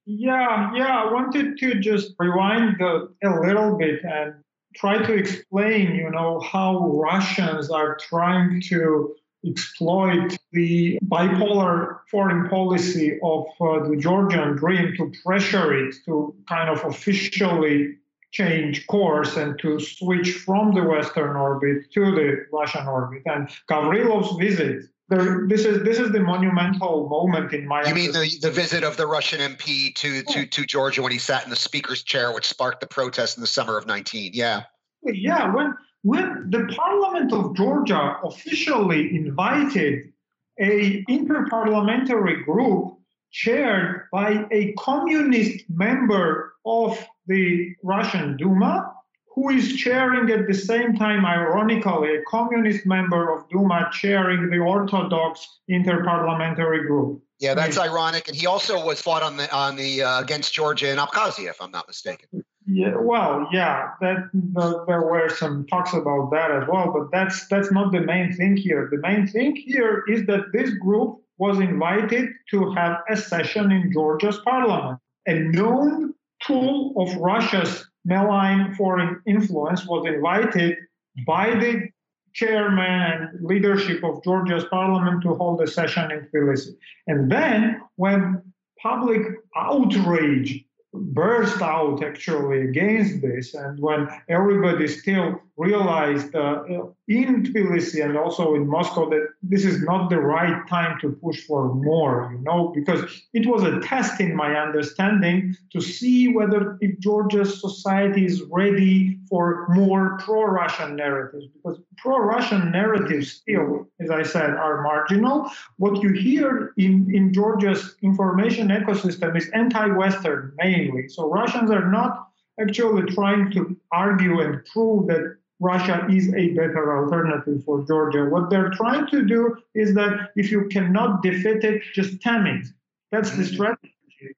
[0.05, 1.03] Yeah, yeah.
[1.03, 4.35] I wanted to just rewind the, a little bit and
[4.75, 13.19] try to explain, you know, how Russians are trying to exploit the bipolar foreign policy
[13.23, 17.95] of uh, the Georgian Dream to pressure it to kind of officially
[18.31, 23.21] change course and to switch from the Western orbit to the Russian orbit.
[23.25, 24.85] And Gavrilov's visit.
[25.13, 27.85] There, this is this is the monumental moment in my.
[27.87, 31.19] You mean the, the visit of the Russian MP to, to to Georgia when he
[31.19, 34.31] sat in the speaker's chair, which sparked the protest in the summer of 19?
[34.33, 34.63] Yeah.
[35.03, 40.11] Yeah, when when the Parliament of Georgia officially invited
[40.59, 42.97] a interparliamentary group
[43.31, 46.97] chaired by a communist member of
[47.27, 48.93] the Russian Duma,
[49.33, 54.59] who is chairing at the same time, ironically, a communist member of Duma chairing the
[54.59, 57.23] Orthodox Interparliamentary Group.
[57.39, 58.27] Yeah, that's ironic.
[58.27, 61.61] And he also was fought on the on the uh, against Georgia and Abkhazia, if
[61.61, 62.43] I'm not mistaken.
[62.65, 67.47] Yeah, well, yeah, that the, there were some talks about that as well, but that's
[67.47, 68.87] that's not the main thing here.
[68.89, 73.91] The main thing here is that this group was invited to have a session in
[73.91, 74.99] Georgia's parliament.
[75.27, 76.13] A known
[76.45, 80.77] tool of Russia's malign foreign influence was invited
[81.25, 81.89] by the
[82.33, 86.75] chairman and leadership of Georgia's parliament to hold a session in Tbilisi.
[87.07, 88.41] And then when
[88.81, 89.21] public
[89.55, 96.63] outrage burst out actually against this, and when everybody still realized uh,
[97.07, 101.41] in Tbilisi and also in Moscow that this is not the right time to push
[101.45, 106.77] for more, you know, because it was a test in my understanding to see whether
[106.81, 114.23] if Georgia's society is ready for more pro-Russian narratives, because pro-Russian narratives still, as I
[114.23, 115.51] said, are marginal.
[115.77, 121.09] What you hear in, in Georgia's information ecosystem is anti-Western mainly.
[121.09, 126.85] So Russians are not actually trying to argue and prove that Russia is a better
[126.99, 128.25] alternative for Georgia.
[128.25, 129.41] What they're trying to do
[129.73, 132.65] is that if you cannot defeat it, just tame it.
[133.11, 133.53] That's the Mm-hmm.
[133.55, 133.89] strategy.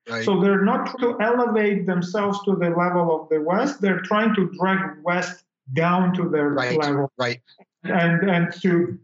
[0.10, 0.26] Right.
[0.26, 3.82] So they're not trying to elevate themselves to the level of the West.
[3.82, 6.78] They're trying to drag West down to their Right.
[6.78, 7.40] level Right.
[7.84, 8.98] and and to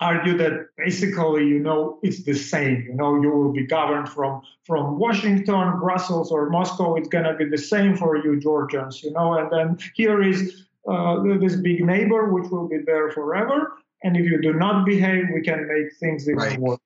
[0.00, 4.42] argue that basically you know it's the same you know you will be governed from
[4.68, 9.10] from washington brussels or moscow it's going to be the same for you georgians you
[9.16, 13.72] know and then here is uh, this big neighbor which will be there forever
[14.04, 16.58] and if you do not behave we can make things even Right.
[16.58, 16.78] worse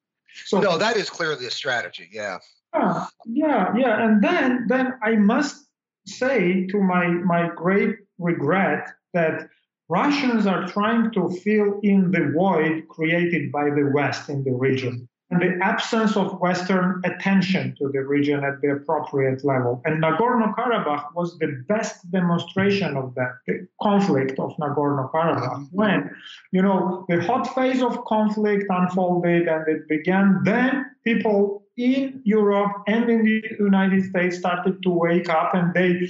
[0.44, 2.08] so No, that is clearly a strategy.
[2.12, 2.38] Yeah.
[2.74, 4.04] yeah, yeah, yeah.
[4.06, 5.66] And then then I must
[6.06, 9.48] say to my my great regret that
[9.88, 15.08] Russians are trying to fill in the void created by the West in the region
[15.30, 19.80] and the absence of Western attention to the region at the appropriate level.
[19.84, 25.66] And Nagorno Karabakh was the best demonstration of that, the conflict of Nagorno Karabakh.
[25.66, 25.76] Mm-hmm.
[25.76, 26.10] When,
[26.50, 32.82] you know, the hot phase of conflict unfolded and it began, then people in Europe
[32.86, 36.08] and in the United States started to wake up and they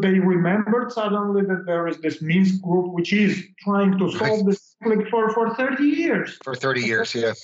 [0.00, 4.74] they remembered suddenly that there is this Minsk group which is trying to solve this
[4.82, 7.14] conflict for, for 30 years For 30 years.
[7.14, 7.34] Yeah.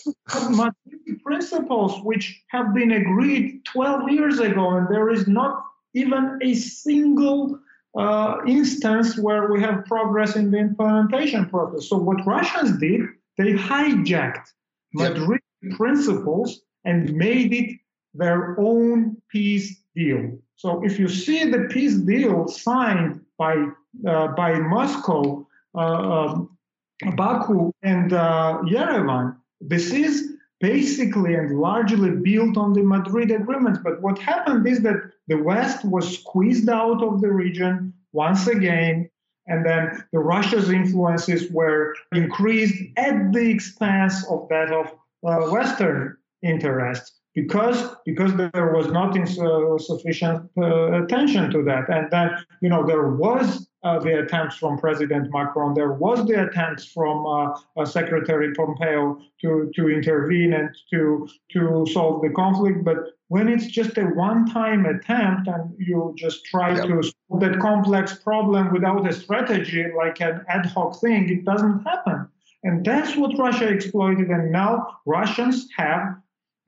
[0.50, 6.55] Madrid principles which have been agreed 12 years ago, and there is not even a
[6.55, 7.59] single
[7.99, 11.88] uh, instance where we have progress in the implementation process.
[11.88, 13.03] So, what Russians did,
[13.37, 14.46] they hijacked
[14.92, 15.12] Yep.
[15.12, 15.40] Madrid
[15.77, 17.79] principles and made it
[18.14, 20.38] their own peace deal.
[20.57, 23.68] So, if you see the peace deal signed by
[24.07, 26.57] uh, by Moscow, uh, um,
[27.16, 33.81] Baku, and uh, Yerevan, this is basically and largely built on the Madrid agreements.
[33.83, 39.09] But what happened is that the West was squeezed out of the region once again,
[39.46, 44.92] and then the Russia's influences were increased at the expense of that of
[45.27, 52.11] uh, Western interests because because there was not uh, sufficient uh, attention to that, and
[52.11, 56.85] that you know there was uh, the attempts from President Macron, there was the attempts
[56.85, 62.99] from uh, uh, Secretary Pompeo to to intervene and to to solve the conflict, but
[63.29, 66.87] when it's just a one-time attempt and you just try Yep.
[66.88, 71.85] to solve that complex problem without a strategy, like an ad hoc thing, it doesn't
[71.85, 72.29] happen.
[72.64, 74.29] And that's what Russia exploited.
[74.29, 76.16] And now Russians have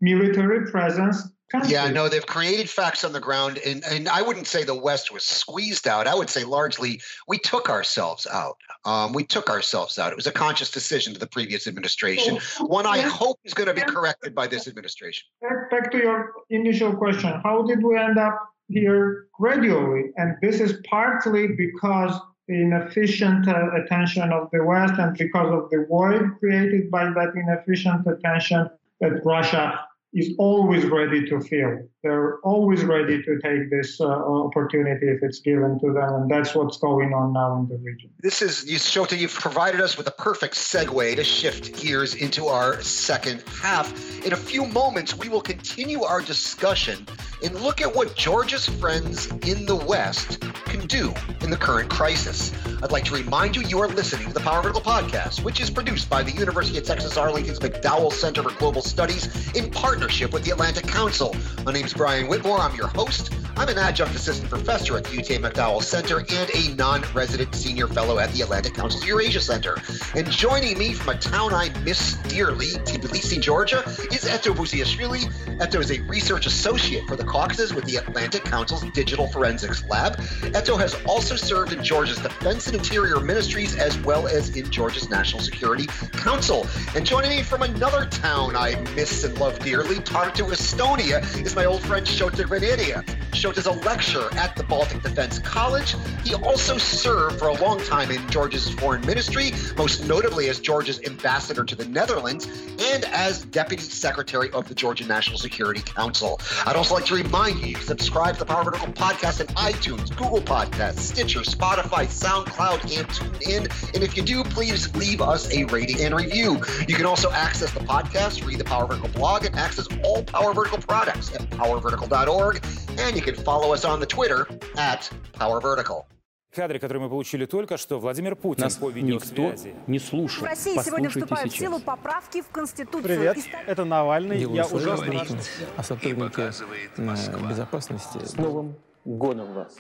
[0.01, 1.32] military presence.
[1.67, 5.13] Yeah, no, they've created facts on the ground, and, and I wouldn't say the West
[5.13, 6.07] was squeezed out.
[6.07, 8.57] I would say largely we took ourselves out.
[8.85, 10.13] Um, we took ourselves out.
[10.13, 13.75] It was a conscious decision to the previous administration, one I hope is going to
[13.75, 15.27] be corrected by this administration.
[15.41, 18.39] Back, back to your initial question how did we end up
[18.69, 20.11] here gradually?
[20.17, 25.71] And this is partly because the inefficient uh, attention of the West and because of
[25.71, 28.69] the void created by that inefficient attention
[29.01, 29.81] that Russia
[30.13, 31.89] is always ready to fill.
[32.03, 36.53] They're always ready to take this uh, opportunity if it's given to them, and that's
[36.53, 38.11] what's going on now in the region.
[38.19, 39.17] This is you, Shota.
[39.17, 43.93] You've provided us with a perfect segue to shift gears into our second half.
[44.27, 47.07] In a few moments, we will continue our discussion
[47.45, 52.53] and look at what Georgia's friends in the West can do in the current crisis.
[52.83, 55.71] I'd like to remind you you are listening to the Power Vertical podcast, which is
[55.71, 60.43] produced by the University of Texas Arlington's McDowell Center for Global Studies in partnership with
[60.43, 61.37] the Atlantic Council.
[61.65, 62.59] My name is Brian Whitmore.
[62.59, 63.33] I'm your host.
[63.57, 67.87] I'm an adjunct assistant professor at the UTA McDowell Center and a non resident senior
[67.87, 69.77] fellow at the Atlantic Council's Eurasia Center.
[70.15, 75.59] And joining me from a town I miss dearly, Tbilisi, Georgia, is Eto Buziashvili.
[75.59, 80.17] Eto is a research associate for the Caucasus with the Atlantic Council's Digital Forensics Lab.
[80.55, 85.11] Eto has also served in Georgia's Defense and Interior Ministries as well as in Georgia's
[85.11, 86.67] National Security Council.
[86.97, 91.67] And joining me from another town I miss and love dearly, Tartu, Estonia, is my
[91.67, 93.05] old friend Shota Gvineria.
[93.33, 95.97] Shota is a lecturer at the Baltic Defense College.
[96.23, 101.03] He also served for a long time in Georgia's foreign ministry, most notably as Georgia's
[101.05, 102.47] ambassador to the Netherlands
[102.93, 106.41] and as deputy secretary of the Georgia National Security Council.
[106.67, 110.15] I'd also like to remind you to subscribe to the Power Vertical podcast on iTunes,
[110.17, 113.95] Google Podcasts, Stitcher, Spotify, SoundCloud, and TuneIn.
[113.95, 116.63] And if you do, please leave us a rating and review.
[116.87, 120.55] You can also access the podcast, read the Power Vertical blog, and access all Power
[120.55, 122.61] Vertical products at powervertical.org.
[122.99, 124.47] And you can follow us on the Twitter
[124.77, 126.07] at Power Vertical.
[126.55, 129.75] Кадры, которые мы получили только что, Владимир Путин Нас по никто видеосвязи.
[129.87, 130.45] не слушал.
[130.45, 131.87] В России сегодня Послушайте вступают в силу сейчас.
[131.87, 133.03] поправки в Конституцию.
[133.05, 134.39] Привет, И это Навальный.
[134.39, 134.65] Делаю Я.
[134.65, 137.49] А показывает э, Москва.
[137.49, 139.77] безопасности С Новым годом вас!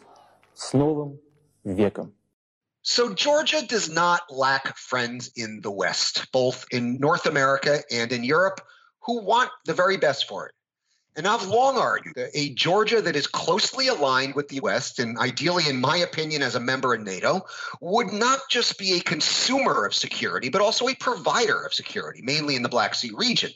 [0.54, 1.20] С Новым
[1.62, 2.14] веком!
[2.82, 8.24] So Georgia does not lack friends in the West, both in North America and in
[8.24, 8.60] Europe,
[9.06, 10.54] who want the very best for it.
[11.14, 15.18] And I've long argued that a Georgia that is closely aligned with the West, and
[15.18, 17.44] ideally, in my opinion, as a member of NATO,
[17.80, 22.56] would not just be a consumer of security, but also a provider of security, mainly
[22.56, 23.50] in the Black Sea region.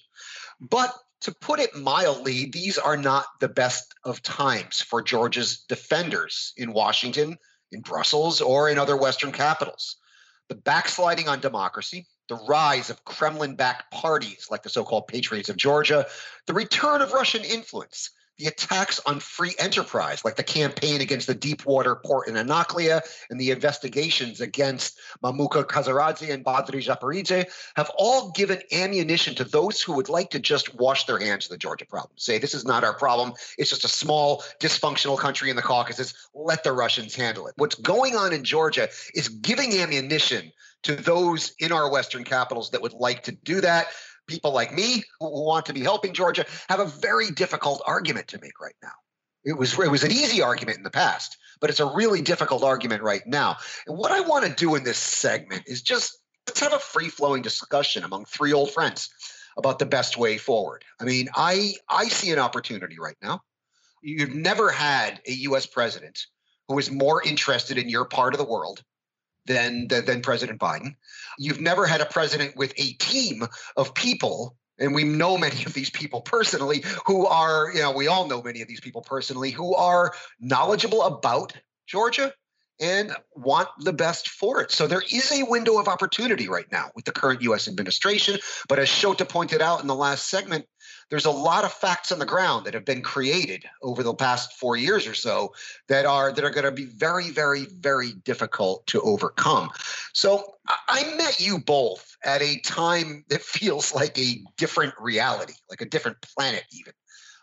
[0.61, 6.53] But to put it mildly, these are not the best of times for Georgia's defenders
[6.59, 7.39] in Washington,
[7.73, 9.97] in Brussels, or in other Western capitals.
[10.49, 15.49] The backsliding on democracy, the rise of Kremlin backed parties like the so called Patriots
[15.49, 16.07] of Georgia,
[16.47, 21.35] the return of Russian influence, the attacks on free enterprise, like the campaign against the
[21.35, 23.01] deepwater port in Anaklia
[23.31, 27.47] and the investigations against Mamuka Khazaradze and Badri Japaridze,
[27.77, 31.53] have all given ammunition to those who would like to just wash their hands of
[31.53, 32.13] the Georgia problem.
[32.17, 33.33] Say, this is not our problem.
[33.57, 36.29] It's just a small, dysfunctional country in the Caucasus.
[36.35, 37.55] Let the Russians handle it.
[37.57, 40.53] What's going on in Georgia is giving ammunition
[40.87, 43.89] to those in our Western capitals that would like to do that.
[44.29, 48.39] People like me who want to be helping Georgia have a very difficult argument to
[48.41, 48.93] make right now.
[49.45, 52.63] It was it was an easy argument in the past, but it's a really difficult
[52.63, 53.57] argument right now.
[53.87, 56.19] And what I want to do in this segment is just
[56.49, 59.09] let's have a free flowing discussion among three old friends
[59.57, 60.85] about the best way forward.
[61.01, 63.41] I mean, I I see an opportunity right now.
[64.03, 65.67] You've never had a U.S.
[65.67, 66.27] president
[66.69, 68.83] who is more interested in your part of the world
[69.47, 70.95] than than, than President Biden.
[71.39, 74.57] You've never had a president with a team of people.
[74.79, 78.43] And we know many of these people personally who are, you know, we all know
[78.43, 81.55] many of these people personally who are knowledgeable about
[81.87, 82.35] Georgia
[82.81, 84.71] and want the best for it.
[84.71, 88.39] So there is a window of opportunity right now with the current US administration.
[88.69, 90.67] But as Shota pointed out in the last segment,
[91.11, 94.55] there's a lot of facts on the ground that have been created over the past
[94.55, 95.55] four years or so
[95.89, 99.71] that are that are going to be very, very, very difficult to overcome.
[100.13, 100.55] So
[100.89, 105.87] I- met you both at a time that feels like a different reality, like a
[105.87, 106.93] different planet, even,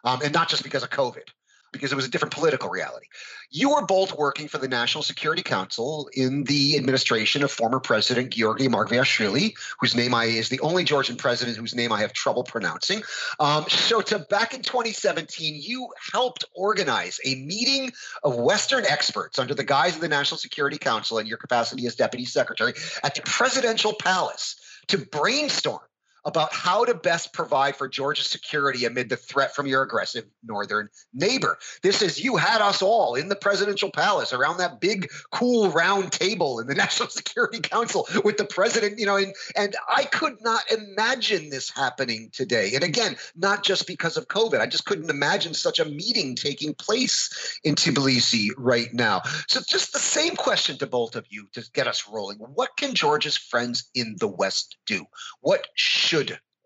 [0.03, 1.27] um, and not just because of COVID
[1.73, 3.07] because it was a different political reality.
[3.49, 8.29] You were both working for the National Security Council in the administration of former President
[8.29, 12.43] Georgi Margvelashvili, whose name I is the only Georgian president whose name I have trouble
[12.43, 13.03] pronouncing.
[13.39, 17.91] Um, Shota, back in 2017, you helped organize a meeting
[18.23, 21.95] of Western experts under the guise of the National Security Council in your capacity as
[21.95, 24.55] deputy secretary at the presidential palace
[24.87, 25.81] to brainstorm
[26.25, 30.89] about how to best provide for Georgia's security amid the threat from your aggressive northern
[31.13, 31.57] neighbor.
[31.81, 36.11] This is you had us all in the presidential palace around that big, cool round
[36.11, 40.41] table in the National Security Council with the president, you know, and, and I could
[40.41, 42.71] not imagine this happening today.
[42.75, 46.73] And again, not just because of COVID, I just couldn't imagine such a meeting taking
[46.73, 49.21] place in Tbilisi right now.
[49.47, 52.37] So, just the same question to both of you to get us rolling.
[52.37, 55.05] What can Georgia's friends in the West do?
[55.41, 56.12] What should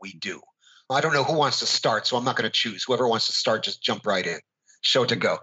[0.01, 0.41] we do?
[0.89, 2.83] I don't know who wants to start, so I'm not going to choose.
[2.85, 4.39] Whoever wants to start, just jump right in.
[4.81, 5.39] Show to go.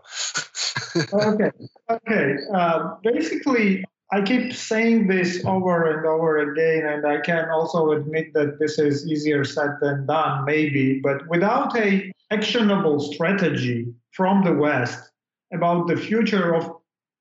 [1.12, 1.50] okay.
[1.90, 2.34] Okay.
[2.54, 8.32] Uh, basically, I keep saying this over and over again, and I can also admit
[8.34, 11.00] that this is easier said than done, maybe.
[11.00, 15.10] But without a actionable strategy from the West
[15.52, 16.70] about the future of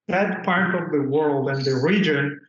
[0.07, 2.39] that part of the world and the region,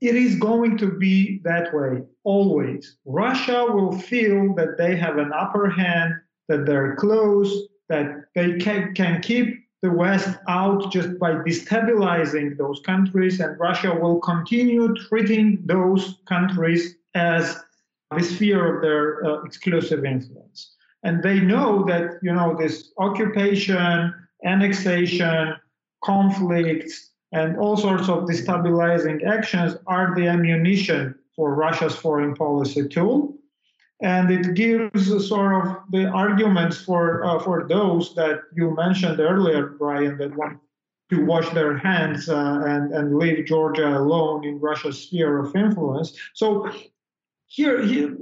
[0.00, 2.96] it is going to be that way always.
[3.04, 6.14] Russia will feel that they have an upper hand,
[6.48, 12.80] that they're close, that they can, can keep the West out just by destabilizing those
[12.86, 17.58] countries, and Russia will continue treating those countries as
[18.16, 20.74] the sphere of their uh, exclusive influence.
[21.02, 24.14] And they know that, you know, this occupation,
[24.44, 25.56] annexation,
[26.02, 33.34] conflicts, and all sorts of destabilizing actions are the ammunition for Russia's foreign policy tool.
[34.00, 39.66] And it gives sort of the arguments for uh, for those that you mentioned earlier,
[39.78, 40.58] Brian, that want
[41.10, 46.16] to wash their hands uh, and and leave Georgia alone in Russia's sphere of influence.
[46.34, 46.70] So
[47.46, 48.16] here, here,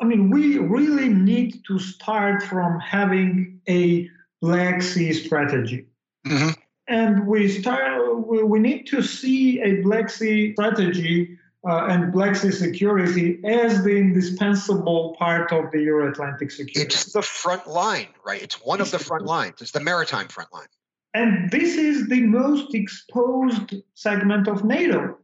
[0.00, 4.08] I mean, we really need to start from having a
[4.40, 5.86] Black Sea strategy.
[6.26, 6.60] Mm-hmm.
[6.88, 8.26] And we start.
[8.28, 11.36] We need to see a Black Sea strategy
[11.68, 16.82] uh, and Black Sea security as the indispensable part of the Euro-Atlantic security.
[16.82, 18.40] It's the front line, right?
[18.40, 19.60] It's one of the front lines.
[19.60, 20.68] It's the maritime front line.
[21.14, 25.18] And this is the most exposed segment of NATO.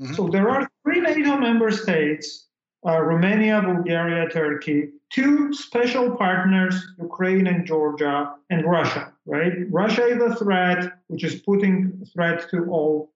[0.00, 0.14] Mm-hmm.
[0.14, 2.46] So there are three NATO member states:
[2.86, 9.12] uh, Romania, Bulgaria, Turkey, two special partners, Ukraine and Georgia, and Russia.
[9.26, 9.52] Right?
[9.70, 13.10] Russia is a threat, which is putting threat to all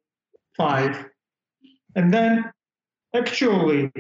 [0.57, 1.11] five
[1.97, 2.51] and then
[3.15, 3.91] actually,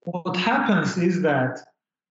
[0.00, 1.60] what happens is that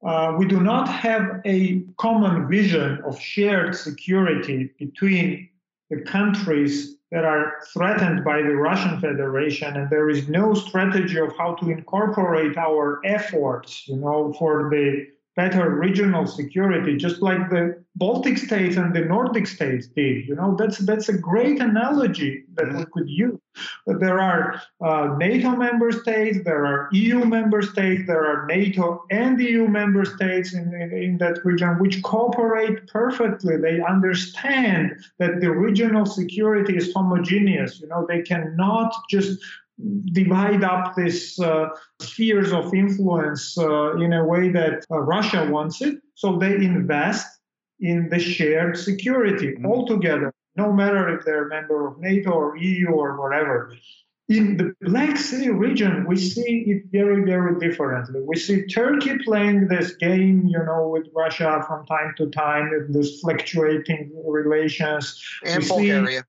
[0.06, 5.50] uh, we do not have a common vision of shared security between
[5.90, 11.36] the countries that are threatened by the Russian Federation, and there is no strategy of
[11.38, 15.08] how to incorporate our efforts, you know, for the
[15.40, 17.64] better regional security, just like the
[17.96, 20.28] Baltic states and the Nordic states did.
[20.28, 22.92] You know, that's that's a great analogy that we mm-hmm.
[22.94, 23.40] could use.
[23.88, 28.86] But there are uh, NATO member states, there are EU member states, there are NATO
[29.12, 33.56] and EU member states in, in, in that region which cooperate perfectly.
[33.58, 34.84] They understand
[35.20, 37.80] that the regional security is homogeneous.
[37.80, 39.40] You know, they cannot just
[40.12, 41.70] divide up these uh,
[42.02, 45.98] spheres of influence uh, in a way that uh, Russia wants it.
[46.16, 47.28] So they invest
[47.80, 49.66] in the shared security mm-hmm.
[49.66, 53.74] altogether, no matter if they're a member of NATO or EU or whatever.
[54.28, 58.22] In the Black Sea region, we see it very, very differently.
[58.22, 62.94] We see Turkey playing this game, you know, with Russia from time to time, with
[62.94, 65.20] this fluctuating relations.
[65.44, 66.20] And we Bulgaria.
[66.20, 66.26] See,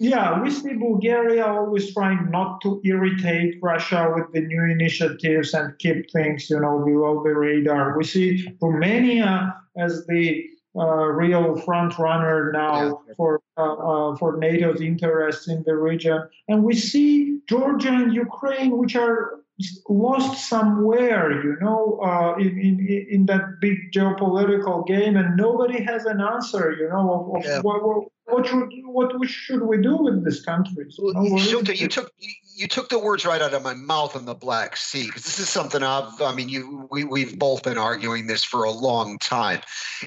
[0.00, 5.78] yeah, we see Bulgaria always trying not to irritate Russia with the new initiatives and
[5.78, 7.96] keep things, you know, below the radar.
[7.96, 13.14] We see Romania as the uh, real front runner now yeah.
[13.16, 18.76] for uh, uh, for NATO's interests in the region, and we see Georgia and Ukraine,
[18.76, 19.44] which are
[19.88, 26.04] lost somewhere, you know, uh, in, in in that big geopolitical game, and nobody has
[26.06, 27.60] an answer, you know, of, of yeah.
[27.60, 30.86] what, what, what should what should we do with this country?
[30.88, 34.16] So no Shota, you took you, you, took the words right out of my mouth
[34.16, 37.62] on the Black Sea because this is something I've I mean you we we've both
[37.62, 39.60] been arguing this for a long time.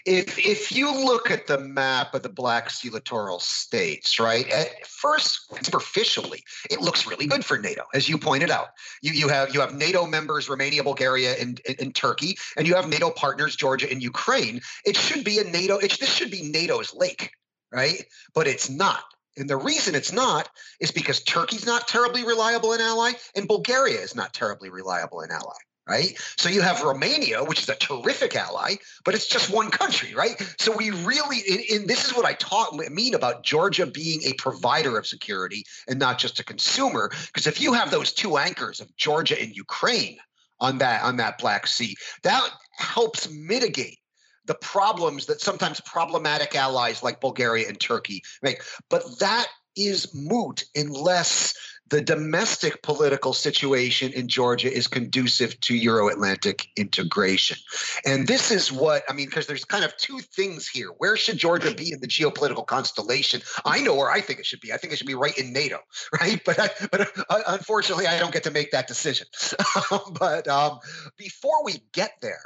[0.06, 4.88] If if you look at the map of the Black Sea littoral states, right, at
[4.88, 8.70] first superficially it looks really good for NATO, as you pointed out.
[9.04, 12.74] You you have you have NATO members Romania, Bulgaria, and, and, and Turkey, and you
[12.74, 14.62] have NATO partners Georgia and Ukraine.
[14.86, 15.78] It should be a NATO.
[15.78, 17.32] It, this should be NATO's lake
[17.72, 18.06] right?
[18.34, 19.04] But it's not.
[19.38, 20.50] And the reason it's not
[20.80, 25.32] is because Turkey's not terribly reliable an ally and Bulgaria is not terribly reliable an
[25.32, 25.58] ally,
[25.88, 26.18] right?
[26.38, 30.42] So you have Romania, which is a terrific ally, but it's just one country, right?
[30.60, 34.98] So we really, and this is what I taught mean about Georgia being a provider
[34.98, 37.12] of security and not just a consumer.
[37.28, 40.18] Because if you have those two anchors of Georgia and Ukraine
[40.60, 44.00] on that on that Black Sea, that helps mitigate
[44.48, 48.62] the problems that sometimes problematic allies like Bulgaria and Turkey make.
[48.90, 51.54] But that is moot unless
[51.90, 57.58] the domestic political situation in Georgia is conducive to Euro Atlantic integration.
[58.06, 60.90] And this is what I mean, because there's kind of two things here.
[60.98, 63.42] Where should Georgia be in the geopolitical constellation?
[63.64, 64.74] I know where I think it should be.
[64.74, 65.80] I think it should be right in NATO,
[66.20, 66.42] right?
[66.46, 69.28] But I, but uh, unfortunately, I don't get to make that decision.
[70.20, 70.80] but um,
[71.18, 72.42] before we get there,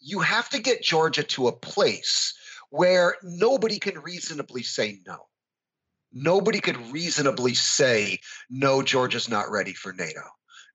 [0.00, 2.34] you have to get Georgia to a place
[2.70, 5.26] where nobody can reasonably say no.
[6.12, 10.22] Nobody could reasonably say, no, Georgia's not ready for NATO.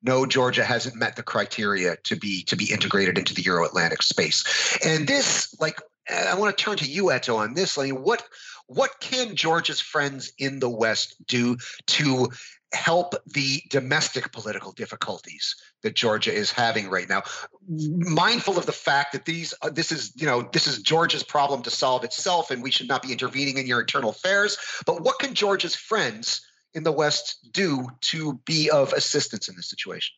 [0.03, 4.77] No, Georgia hasn't met the criteria to be to be integrated into the Euro-Atlantic space.
[4.83, 7.77] And this, like I want to turn to you, Eto, on this.
[7.77, 8.23] I mean, what
[8.67, 11.57] what can Georgia's friends in the West do
[11.87, 12.29] to
[12.73, 17.23] help the domestic political difficulties that Georgia is having right now.
[17.67, 21.61] Mindful of the fact that these uh, this is you know this is Georgia's problem
[21.63, 24.57] to solve itself, and we should not be intervening in your internal affairs.
[24.85, 26.41] But what can Georgia's friends
[26.73, 30.13] in the West do to be of assistance in this situation?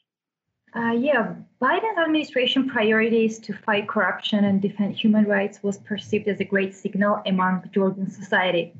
[0.75, 6.39] Uh, yeah, Biden's administration priorities to fight corruption and defend human rights was perceived as
[6.39, 8.73] a great signal among Georgian society.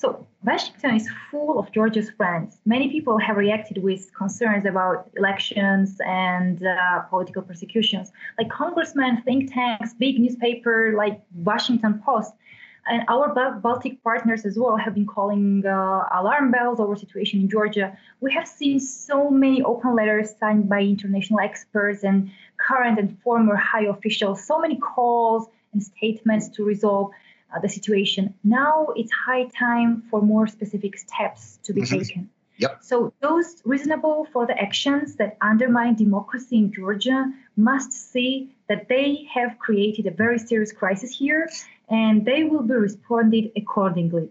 [0.00, 2.58] So Washington is full of Georgia's friends.
[2.64, 8.10] Many people have reacted with concerns about elections and uh, political persecutions.
[8.38, 12.32] Like congressmen, think tanks, big newspaper like Washington Post,
[12.86, 17.50] and our Baltic partners as well have been calling uh, alarm bells over situation in
[17.50, 17.94] Georgia.
[18.22, 23.54] We have seen so many open letters signed by international experts and current and former
[23.54, 27.10] high officials, so many calls and statements to resolve
[27.62, 28.34] the situation.
[28.44, 31.98] Now it's high time for more specific steps to be mm-hmm.
[31.98, 32.30] taken.
[32.58, 32.78] Yep.
[32.82, 39.26] So those reasonable for the actions that undermine democracy in Georgia must see that they
[39.32, 41.48] have created a very serious crisis here
[41.88, 44.28] and they will be responded accordingly.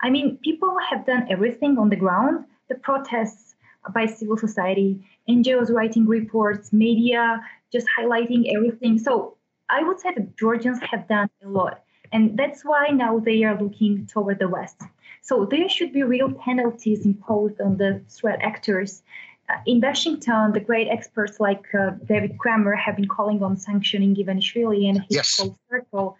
[0.00, 2.44] I mean, people have done everything on the ground.
[2.68, 3.56] The protests
[3.92, 7.42] by civil society, NGOs writing reports, media
[7.72, 8.98] just highlighting everything.
[8.98, 9.36] So
[9.68, 11.82] I would say that Georgians have done a lot.
[12.12, 14.82] And that's why now they are looking toward the West.
[15.22, 19.02] So there should be real penalties imposed on the threat actors.
[19.48, 24.14] Uh, in Washington, the great experts like uh, David Kramer have been calling on sanctioning
[24.14, 25.36] Ivanishvili and his yes.
[25.36, 26.16] close circle.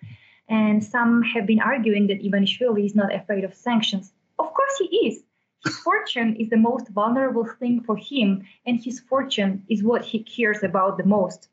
[0.48, 4.12] And some have been arguing that Ivanishvili is not afraid of sanctions.
[4.38, 5.22] Of course, he is.
[5.64, 10.22] His fortune is the most vulnerable thing for him, and his fortune is what he
[10.24, 11.48] cares about the most.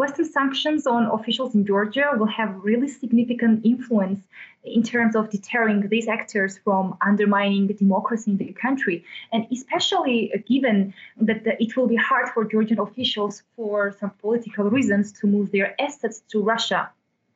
[0.00, 4.20] Western sanctions on officials in Georgia will have really significant influence
[4.64, 10.32] in terms of deterring these actors from undermining the democracy in the country, and especially
[10.48, 15.52] given that it will be hard for Georgian officials for some political reasons to move
[15.52, 16.90] their assets to Russia.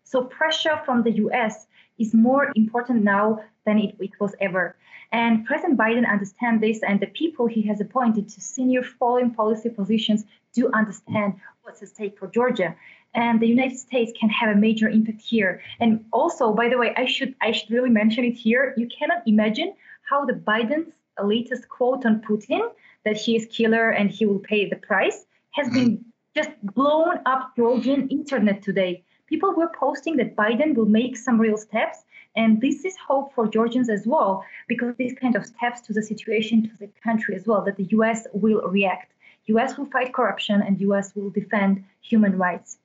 [0.04, 1.66] So pressure from the US
[1.98, 4.76] is more important now than it, it was ever.
[5.12, 9.70] And President Biden understands this, and the people he has appointed to senior foreign policy
[9.70, 10.24] positions
[10.54, 12.74] do understand what's at stake for Georgia.
[13.14, 15.62] And the United States can have a major impact here.
[15.78, 18.74] And also, by the way, I should I should really mention it here.
[18.76, 20.92] You cannot imagine how the Biden's
[21.22, 22.62] latest quote on Putin
[23.04, 25.74] that he is killer and he will pay the price has mm-hmm.
[25.76, 29.04] been just blown up Georgian internet today.
[29.34, 32.04] People were posting that Biden will make some real steps,
[32.36, 36.04] and this is hope for Georgians as well, because these kind of steps to the
[36.04, 38.28] situation to the country as well, that the U.S.
[38.32, 39.12] will react.
[39.46, 39.76] U.S.
[39.76, 41.16] will fight corruption and U.S.
[41.16, 42.78] will defend human rights.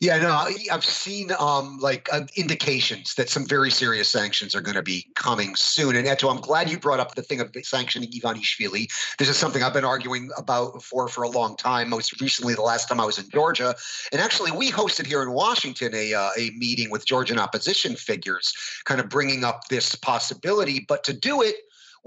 [0.00, 4.76] Yeah, no, I've seen um, like uh, indications that some very serious sanctions are going
[4.76, 5.96] to be coming soon.
[5.96, 8.88] And Eto, I'm glad you brought up the thing of sanctioning Ivanishvili.
[9.18, 11.88] This is something I've been arguing about for for a long time.
[11.88, 13.74] Most recently, the last time I was in Georgia,
[14.12, 18.52] and actually, we hosted here in Washington a uh, a meeting with Georgian opposition figures,
[18.84, 20.84] kind of bringing up this possibility.
[20.88, 21.56] But to do it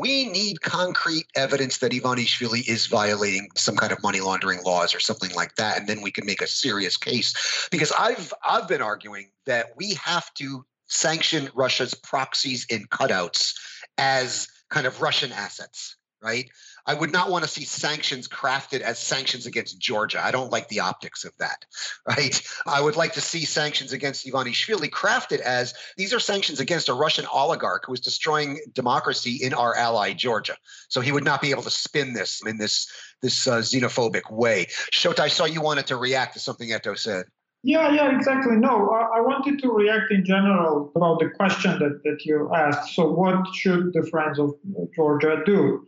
[0.01, 4.99] we need concrete evidence that Ivanishvili is violating some kind of money laundering laws or
[4.99, 7.67] something like that, and then we can make a serious case.
[7.69, 13.53] Because I've I've been arguing that we have to sanction Russia's proxies and cutouts
[13.99, 16.49] as kind of Russian assets, right?
[16.91, 20.21] I would not want to see sanctions crafted as sanctions against Georgia.
[20.21, 21.63] I don't like the optics of that,
[22.05, 22.41] right?
[22.65, 26.93] I would like to see sanctions against Ivanishvili crafted as these are sanctions against a
[26.93, 30.57] Russian oligarch who is destroying democracy in our ally Georgia.
[30.89, 34.65] So he would not be able to spin this in this this uh, xenophobic way.
[34.91, 37.23] Shota, I saw you wanted to react to something Eto said.
[37.63, 38.57] Yeah, yeah, exactly.
[38.57, 42.95] No, I, I, wanted to react in general about the question that, that you asked.
[42.95, 44.55] So, what should the Friends of
[44.95, 45.85] Georgia do?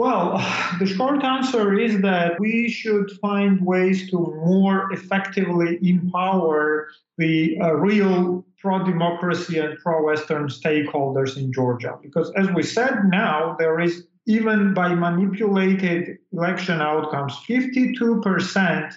[0.00, 0.38] Well,
[0.78, 6.88] the short answer is that we should find ways to more effectively empower
[7.18, 11.98] the uh, real pro democracy and pro Western stakeholders in Georgia.
[12.02, 18.94] Because as we said now, there is even by manipulated election outcomes, 52%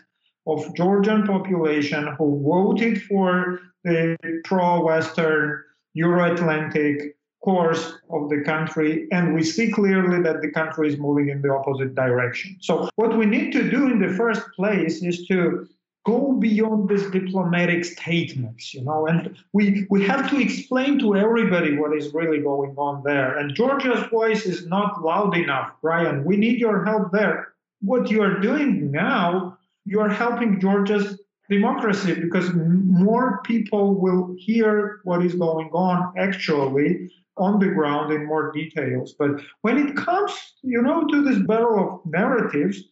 [0.48, 5.64] of Georgian population who voted for the pro Western
[5.96, 11.30] Euro Atlantic course of the country, and we see clearly that the country is moving
[11.30, 12.58] in the opposite direction.
[12.62, 15.68] So, what we need to do in the first place is to
[16.06, 21.78] go beyond these diplomatic statements, you know, and we, we have to explain to everybody
[21.78, 23.38] what is really going on there.
[23.38, 26.26] And Georgia's voice is not loud enough, Brian.
[26.26, 27.54] We need your help there.
[27.82, 31.20] What you are doing now, you are helping Georgia's
[31.50, 38.26] democracy because more people will hear what is going on actually on the ground in
[38.26, 39.16] more details.
[39.18, 42.84] But when it comes, you know, to this battle of narratives,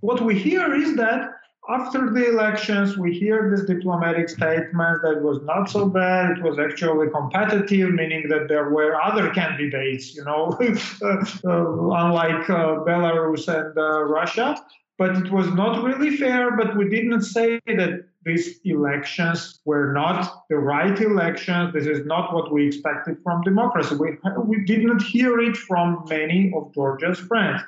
[0.00, 1.30] what we hear is that
[1.68, 6.36] after the elections, we hear this diplomatic statement that was not so bad.
[6.36, 10.58] It was actually competitive, meaning that there were other candidates, you know,
[11.02, 14.62] uh, unlike uh, Belarus and uh, Russia.
[14.98, 16.54] But it was not really fair.
[16.54, 21.72] But we didn't say that these elections were not the right elections.
[21.72, 23.96] This is not what we expected from democracy.
[23.96, 27.62] We, we did not hear it from many of Georgia's friends.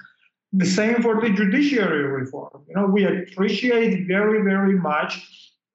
[0.52, 2.64] The same for the judiciary reform.
[2.68, 5.20] You know, we appreciate very, very much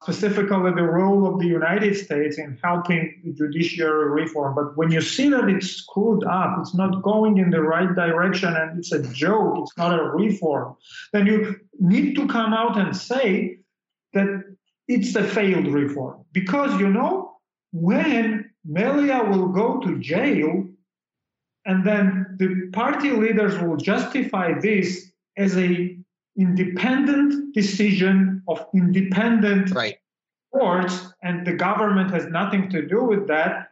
[0.01, 4.55] specifically the role of the United States in helping the judiciary reform.
[4.55, 8.55] But when you see that it's screwed up, it's not going in the right direction,
[8.55, 10.75] and it's a joke, it's not a reform,
[11.13, 13.59] then you need to come out and say
[14.13, 14.51] that
[14.94, 16.26] it's a failed reform.
[16.34, 17.38] Because, you know,
[17.72, 20.68] when Melia will go to jail,
[21.66, 25.98] and then the party leaders will justify this as a
[26.38, 29.98] independent decision of independent right.
[30.54, 33.70] courts and the government has nothing to do with that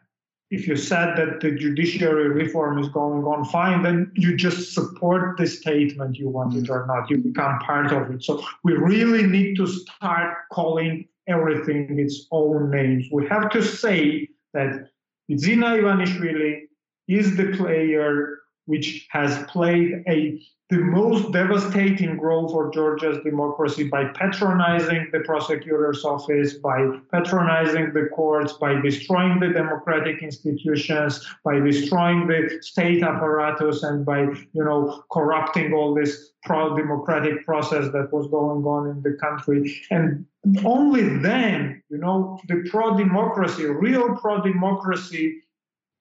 [0.51, 5.37] if you said that the judiciary reform is going on fine then you just support
[5.37, 7.09] the statement you want it or not.
[7.09, 8.23] You become part of it.
[8.23, 13.07] So we really need to start calling everything its own names.
[13.11, 14.89] We have to say that
[15.37, 16.61] Zina Ivanishvili
[17.07, 24.05] is the player which has played a the most devastating role for Georgia's democracy by
[24.05, 32.27] patronizing the prosecutor's office, by patronizing the courts, by destroying the democratic institutions, by destroying
[32.27, 38.63] the state apparatus, and by you know corrupting all this pro-democratic process that was going
[38.63, 39.81] on in the country.
[39.89, 40.25] And
[40.63, 45.41] only then, you know, the pro-democracy, real pro-democracy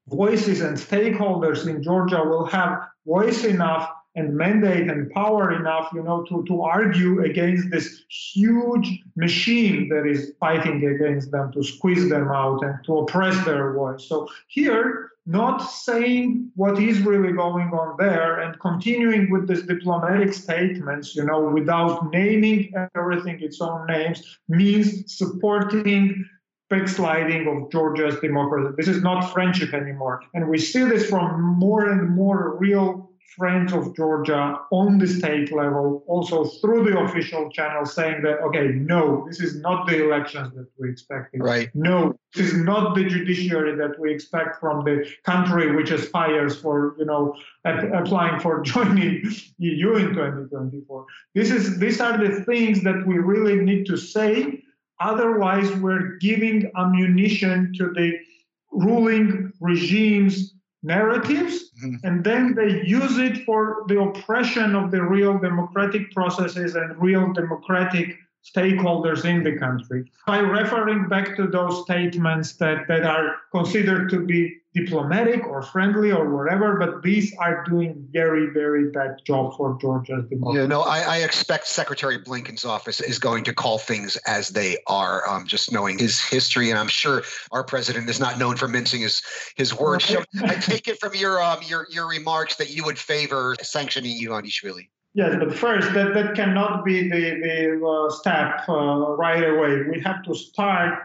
[0.08, 6.02] voices and stakeholders in Georgia will have voice enough and mandate and power enough, you
[6.02, 12.08] know, to, to argue against this huge machine that is fighting against them to squeeze
[12.08, 14.04] them out and to oppress their voice.
[14.08, 20.32] So here, not saying what is really going on there and continuing with these diplomatic
[20.32, 26.24] statements, you know, without naming everything its own names, means supporting
[26.70, 28.74] backsliding of Georgia's democracy.
[28.76, 30.22] This is not friendship anymore.
[30.34, 35.52] And we see this from more and more real friends of Georgia on the state
[35.52, 40.54] level, also through the official channel, saying that, okay, no, this is not the elections
[40.54, 41.42] that we expected.
[41.42, 41.68] Right.
[41.74, 46.96] No, this is not the judiciary that we expect from the country which aspires for,
[46.98, 49.22] you know, applying for joining
[49.58, 51.06] EU in 2024.
[51.34, 54.62] This is these are the things that we really need to say
[55.00, 58.18] Otherwise, we're giving ammunition to the
[58.72, 61.94] ruling regime's narratives, mm-hmm.
[62.04, 67.32] and then they use it for the oppression of the real democratic processes and real
[67.32, 74.08] democratic stakeholders in the country by referring back to those statements that, that are considered
[74.10, 79.56] to be diplomatic or friendly or whatever, but these are doing very, very bad job
[79.56, 80.60] for Georgia's democracy.
[80.60, 84.78] You know, I, I, expect Secretary Blinken's office is going to call things as they
[84.86, 88.68] are, um, just knowing his history, and I'm sure our president is not known for
[88.68, 89.22] mincing his
[89.56, 90.04] his words.
[90.04, 94.20] So I take it from your um, your your remarks that you would favor sanctioning
[94.22, 94.88] Ivanishvili.
[95.18, 99.82] Yes, but first, that, that cannot be the, the uh, step uh, right away.
[99.90, 101.02] We have to start,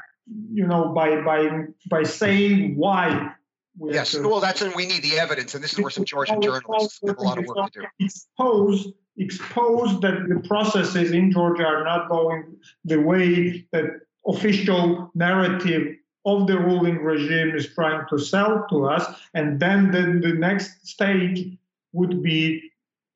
[0.52, 3.34] you know, by by by saying why.
[3.76, 6.06] We yes, to, well, that's when we need the evidence, and this is where some
[6.06, 7.88] Georgian journalists have a lot of work to do.
[8.00, 12.56] Expose, expose that the processes in Georgia are not going
[12.86, 13.86] the way that
[14.28, 15.96] official narrative
[16.28, 19.04] of the ruling regime is trying to sell to us,
[19.34, 21.58] and then the, the next stage
[21.94, 22.70] would be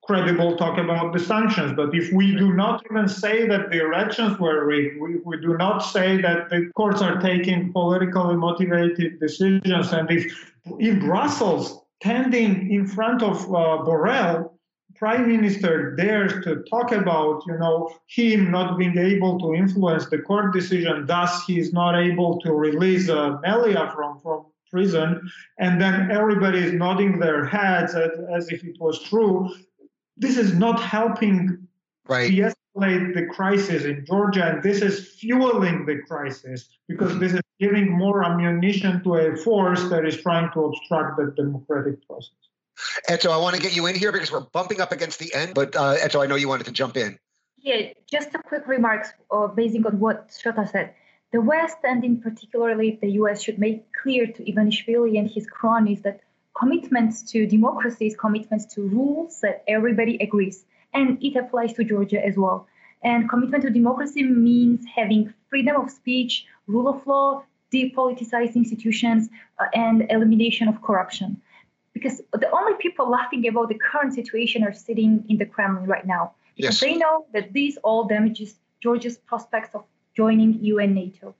[0.08, 1.74] credible talk about the sanctions.
[1.76, 5.58] But if we do not even say that the elections were rigged, we, we do
[5.58, 10.24] not say that the courts are taking politically motivated decisions, and if
[10.80, 14.51] if Brussels standing in front of uh, Borrell,
[14.95, 20.20] prime minister dares to talk about, you know, him not being able to influence the
[20.20, 25.82] court decision, thus he is not able to release uh, Melia from from prison, and
[25.82, 29.49] then everybody is nodding their heads as, as if it was true
[30.18, 31.68] this is not helping
[32.07, 32.30] right.
[32.30, 37.89] de-escalate the crisis in Georgia, and this is fueling the crisis because this is giving
[37.89, 42.34] more ammunition to a force that is trying to obstruct the democratic process.
[43.09, 45.34] And so I want to get you in here because we're bumping up against the
[45.34, 47.18] end, but uh, Eto, I know you wanted to jump in.
[47.57, 50.93] Yeah, just a quick remarks uh, basing on what Shota said.
[51.32, 56.01] The West, and in particularly the US, should make clear to Ivanishvili and his cronies
[56.03, 56.22] that
[56.58, 60.66] commitments to democracy is commitments to rules that everybody agrees.
[60.93, 62.68] And it applies to Georgia as well.
[63.03, 69.30] And commitment to democracy means having freedom of speech, rule of law, depoliticized institutions,
[69.60, 71.39] uh, and elimination of corruption.
[71.93, 76.05] Because the only people laughing about the current situation are sitting in the Kremlin right
[76.05, 76.34] now.
[76.55, 76.89] Because Yes.
[76.89, 79.84] they know that this all damages Georgia's prospects of
[80.16, 81.36] joining UN and NATO.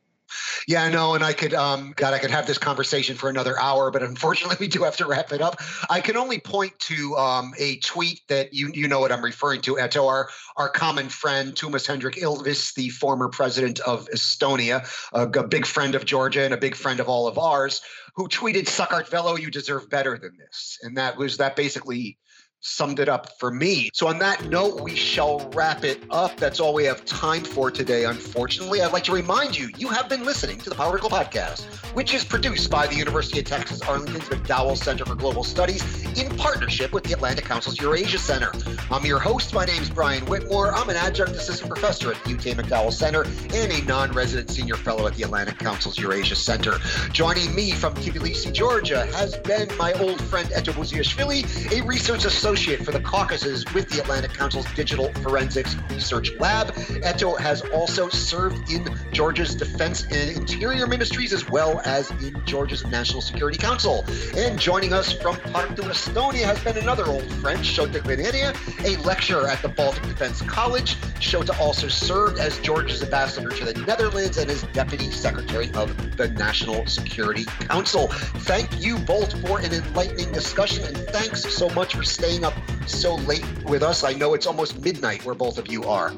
[0.68, 3.90] Yeah, know, and I could, um, God, I could have this conversation for another hour,
[3.90, 5.62] but unfortunately, we do have to wrap it up.
[5.90, 9.62] I can only point to um, a tweet that you you know what I'm referring
[9.62, 15.22] to, Eto, our our common friend Toomas Hendrik Ilves, the former president of Estonia, a,
[15.40, 17.82] a big friend of Georgia and a big friend of all of ours,
[18.14, 22.18] who tweeted, "Sakartvelo, you deserve better than this," and that was that basically
[22.62, 23.90] summed it up for me.
[23.94, 26.38] So, on that note, we shall wrap it up.
[26.38, 28.82] That's all we have time for today, unfortunately.
[28.82, 32.14] I'd like to remind you you have been listening to the Power Vertical Podcast, which
[32.14, 36.94] is produced by the University of Texas Arlington's McDowell Center for Global Studies in partnership
[36.94, 38.52] with the Atlantic Council's Eurasia Center.
[38.92, 39.54] I'm your host.
[39.54, 40.74] My name is Brian Whitmore.
[40.74, 44.76] I'm an adjunct assistant professor at the UT McDowell Center and a non resident senior
[44.76, 46.78] fellow at the Atlantic Council's Eurasia Center.
[47.12, 52.47] Joining me from Tbilisi, Georgia, has been my old friend Eto Buziashvili, a research associate
[52.48, 56.74] for the Caucasus with the Atlantic Council's Digital Forensics Research Lab.
[57.04, 62.86] Eto has also served in Georgia's Defense and Interior Ministries as well as in Georgia's
[62.86, 64.06] National Security Council.
[64.38, 69.50] And joining us from Tartu, Estonia, has been another old friend, Shota Gvineria, a lecturer
[69.50, 70.96] at the Baltic Defense College.
[71.20, 76.30] Shota also served as Georgia's ambassador to the Netherlands and as deputy secretary of the
[76.30, 78.08] National Security Council.
[78.08, 82.54] Thank you both for an enlightening discussion, and thanks so much for staying up
[82.88, 84.04] so late with us.
[84.04, 86.14] I know it's almost midnight where both of you are.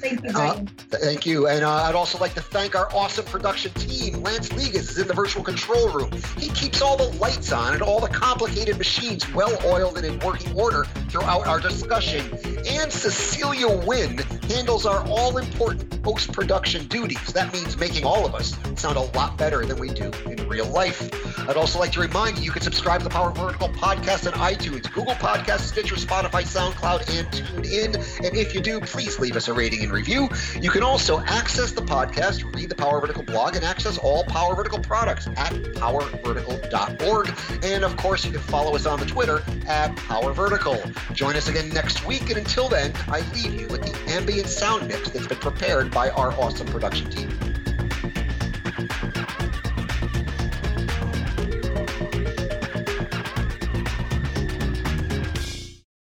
[0.00, 1.48] Thank you, Uh, Thank you.
[1.48, 4.22] And uh, I'd also like to thank our awesome production team.
[4.22, 6.10] Lance Ligas is in the virtual control room.
[6.38, 10.18] He keeps all the lights on and all the complicated machines well oiled and in
[10.20, 12.24] working order throughout our discussion.
[12.66, 14.18] And Cecilia Wynn
[14.48, 17.32] handles our all important post production duties.
[17.32, 20.66] That means making all of us sound a lot better than we do in real
[20.66, 21.10] life.
[21.48, 24.38] I'd also like to remind you you can subscribe to the Power Vertical podcast on
[24.38, 28.26] iTunes, Google Podcasts, Stitcher, Spotify, SoundCloud, and TuneIn.
[28.26, 30.28] And if you do, please leave us a rating and review.
[30.60, 34.54] You can also access the podcast, read the Power Vertical blog, and access all Power
[34.54, 37.64] Vertical products at powervertical.org.
[37.64, 40.80] And of course, you can follow us on the Twitter at Power Vertical.
[41.12, 42.28] Join us again next week.
[42.28, 46.10] And until then, I leave you with the ambient sound mix that's been prepared by
[46.10, 47.47] our awesome production team.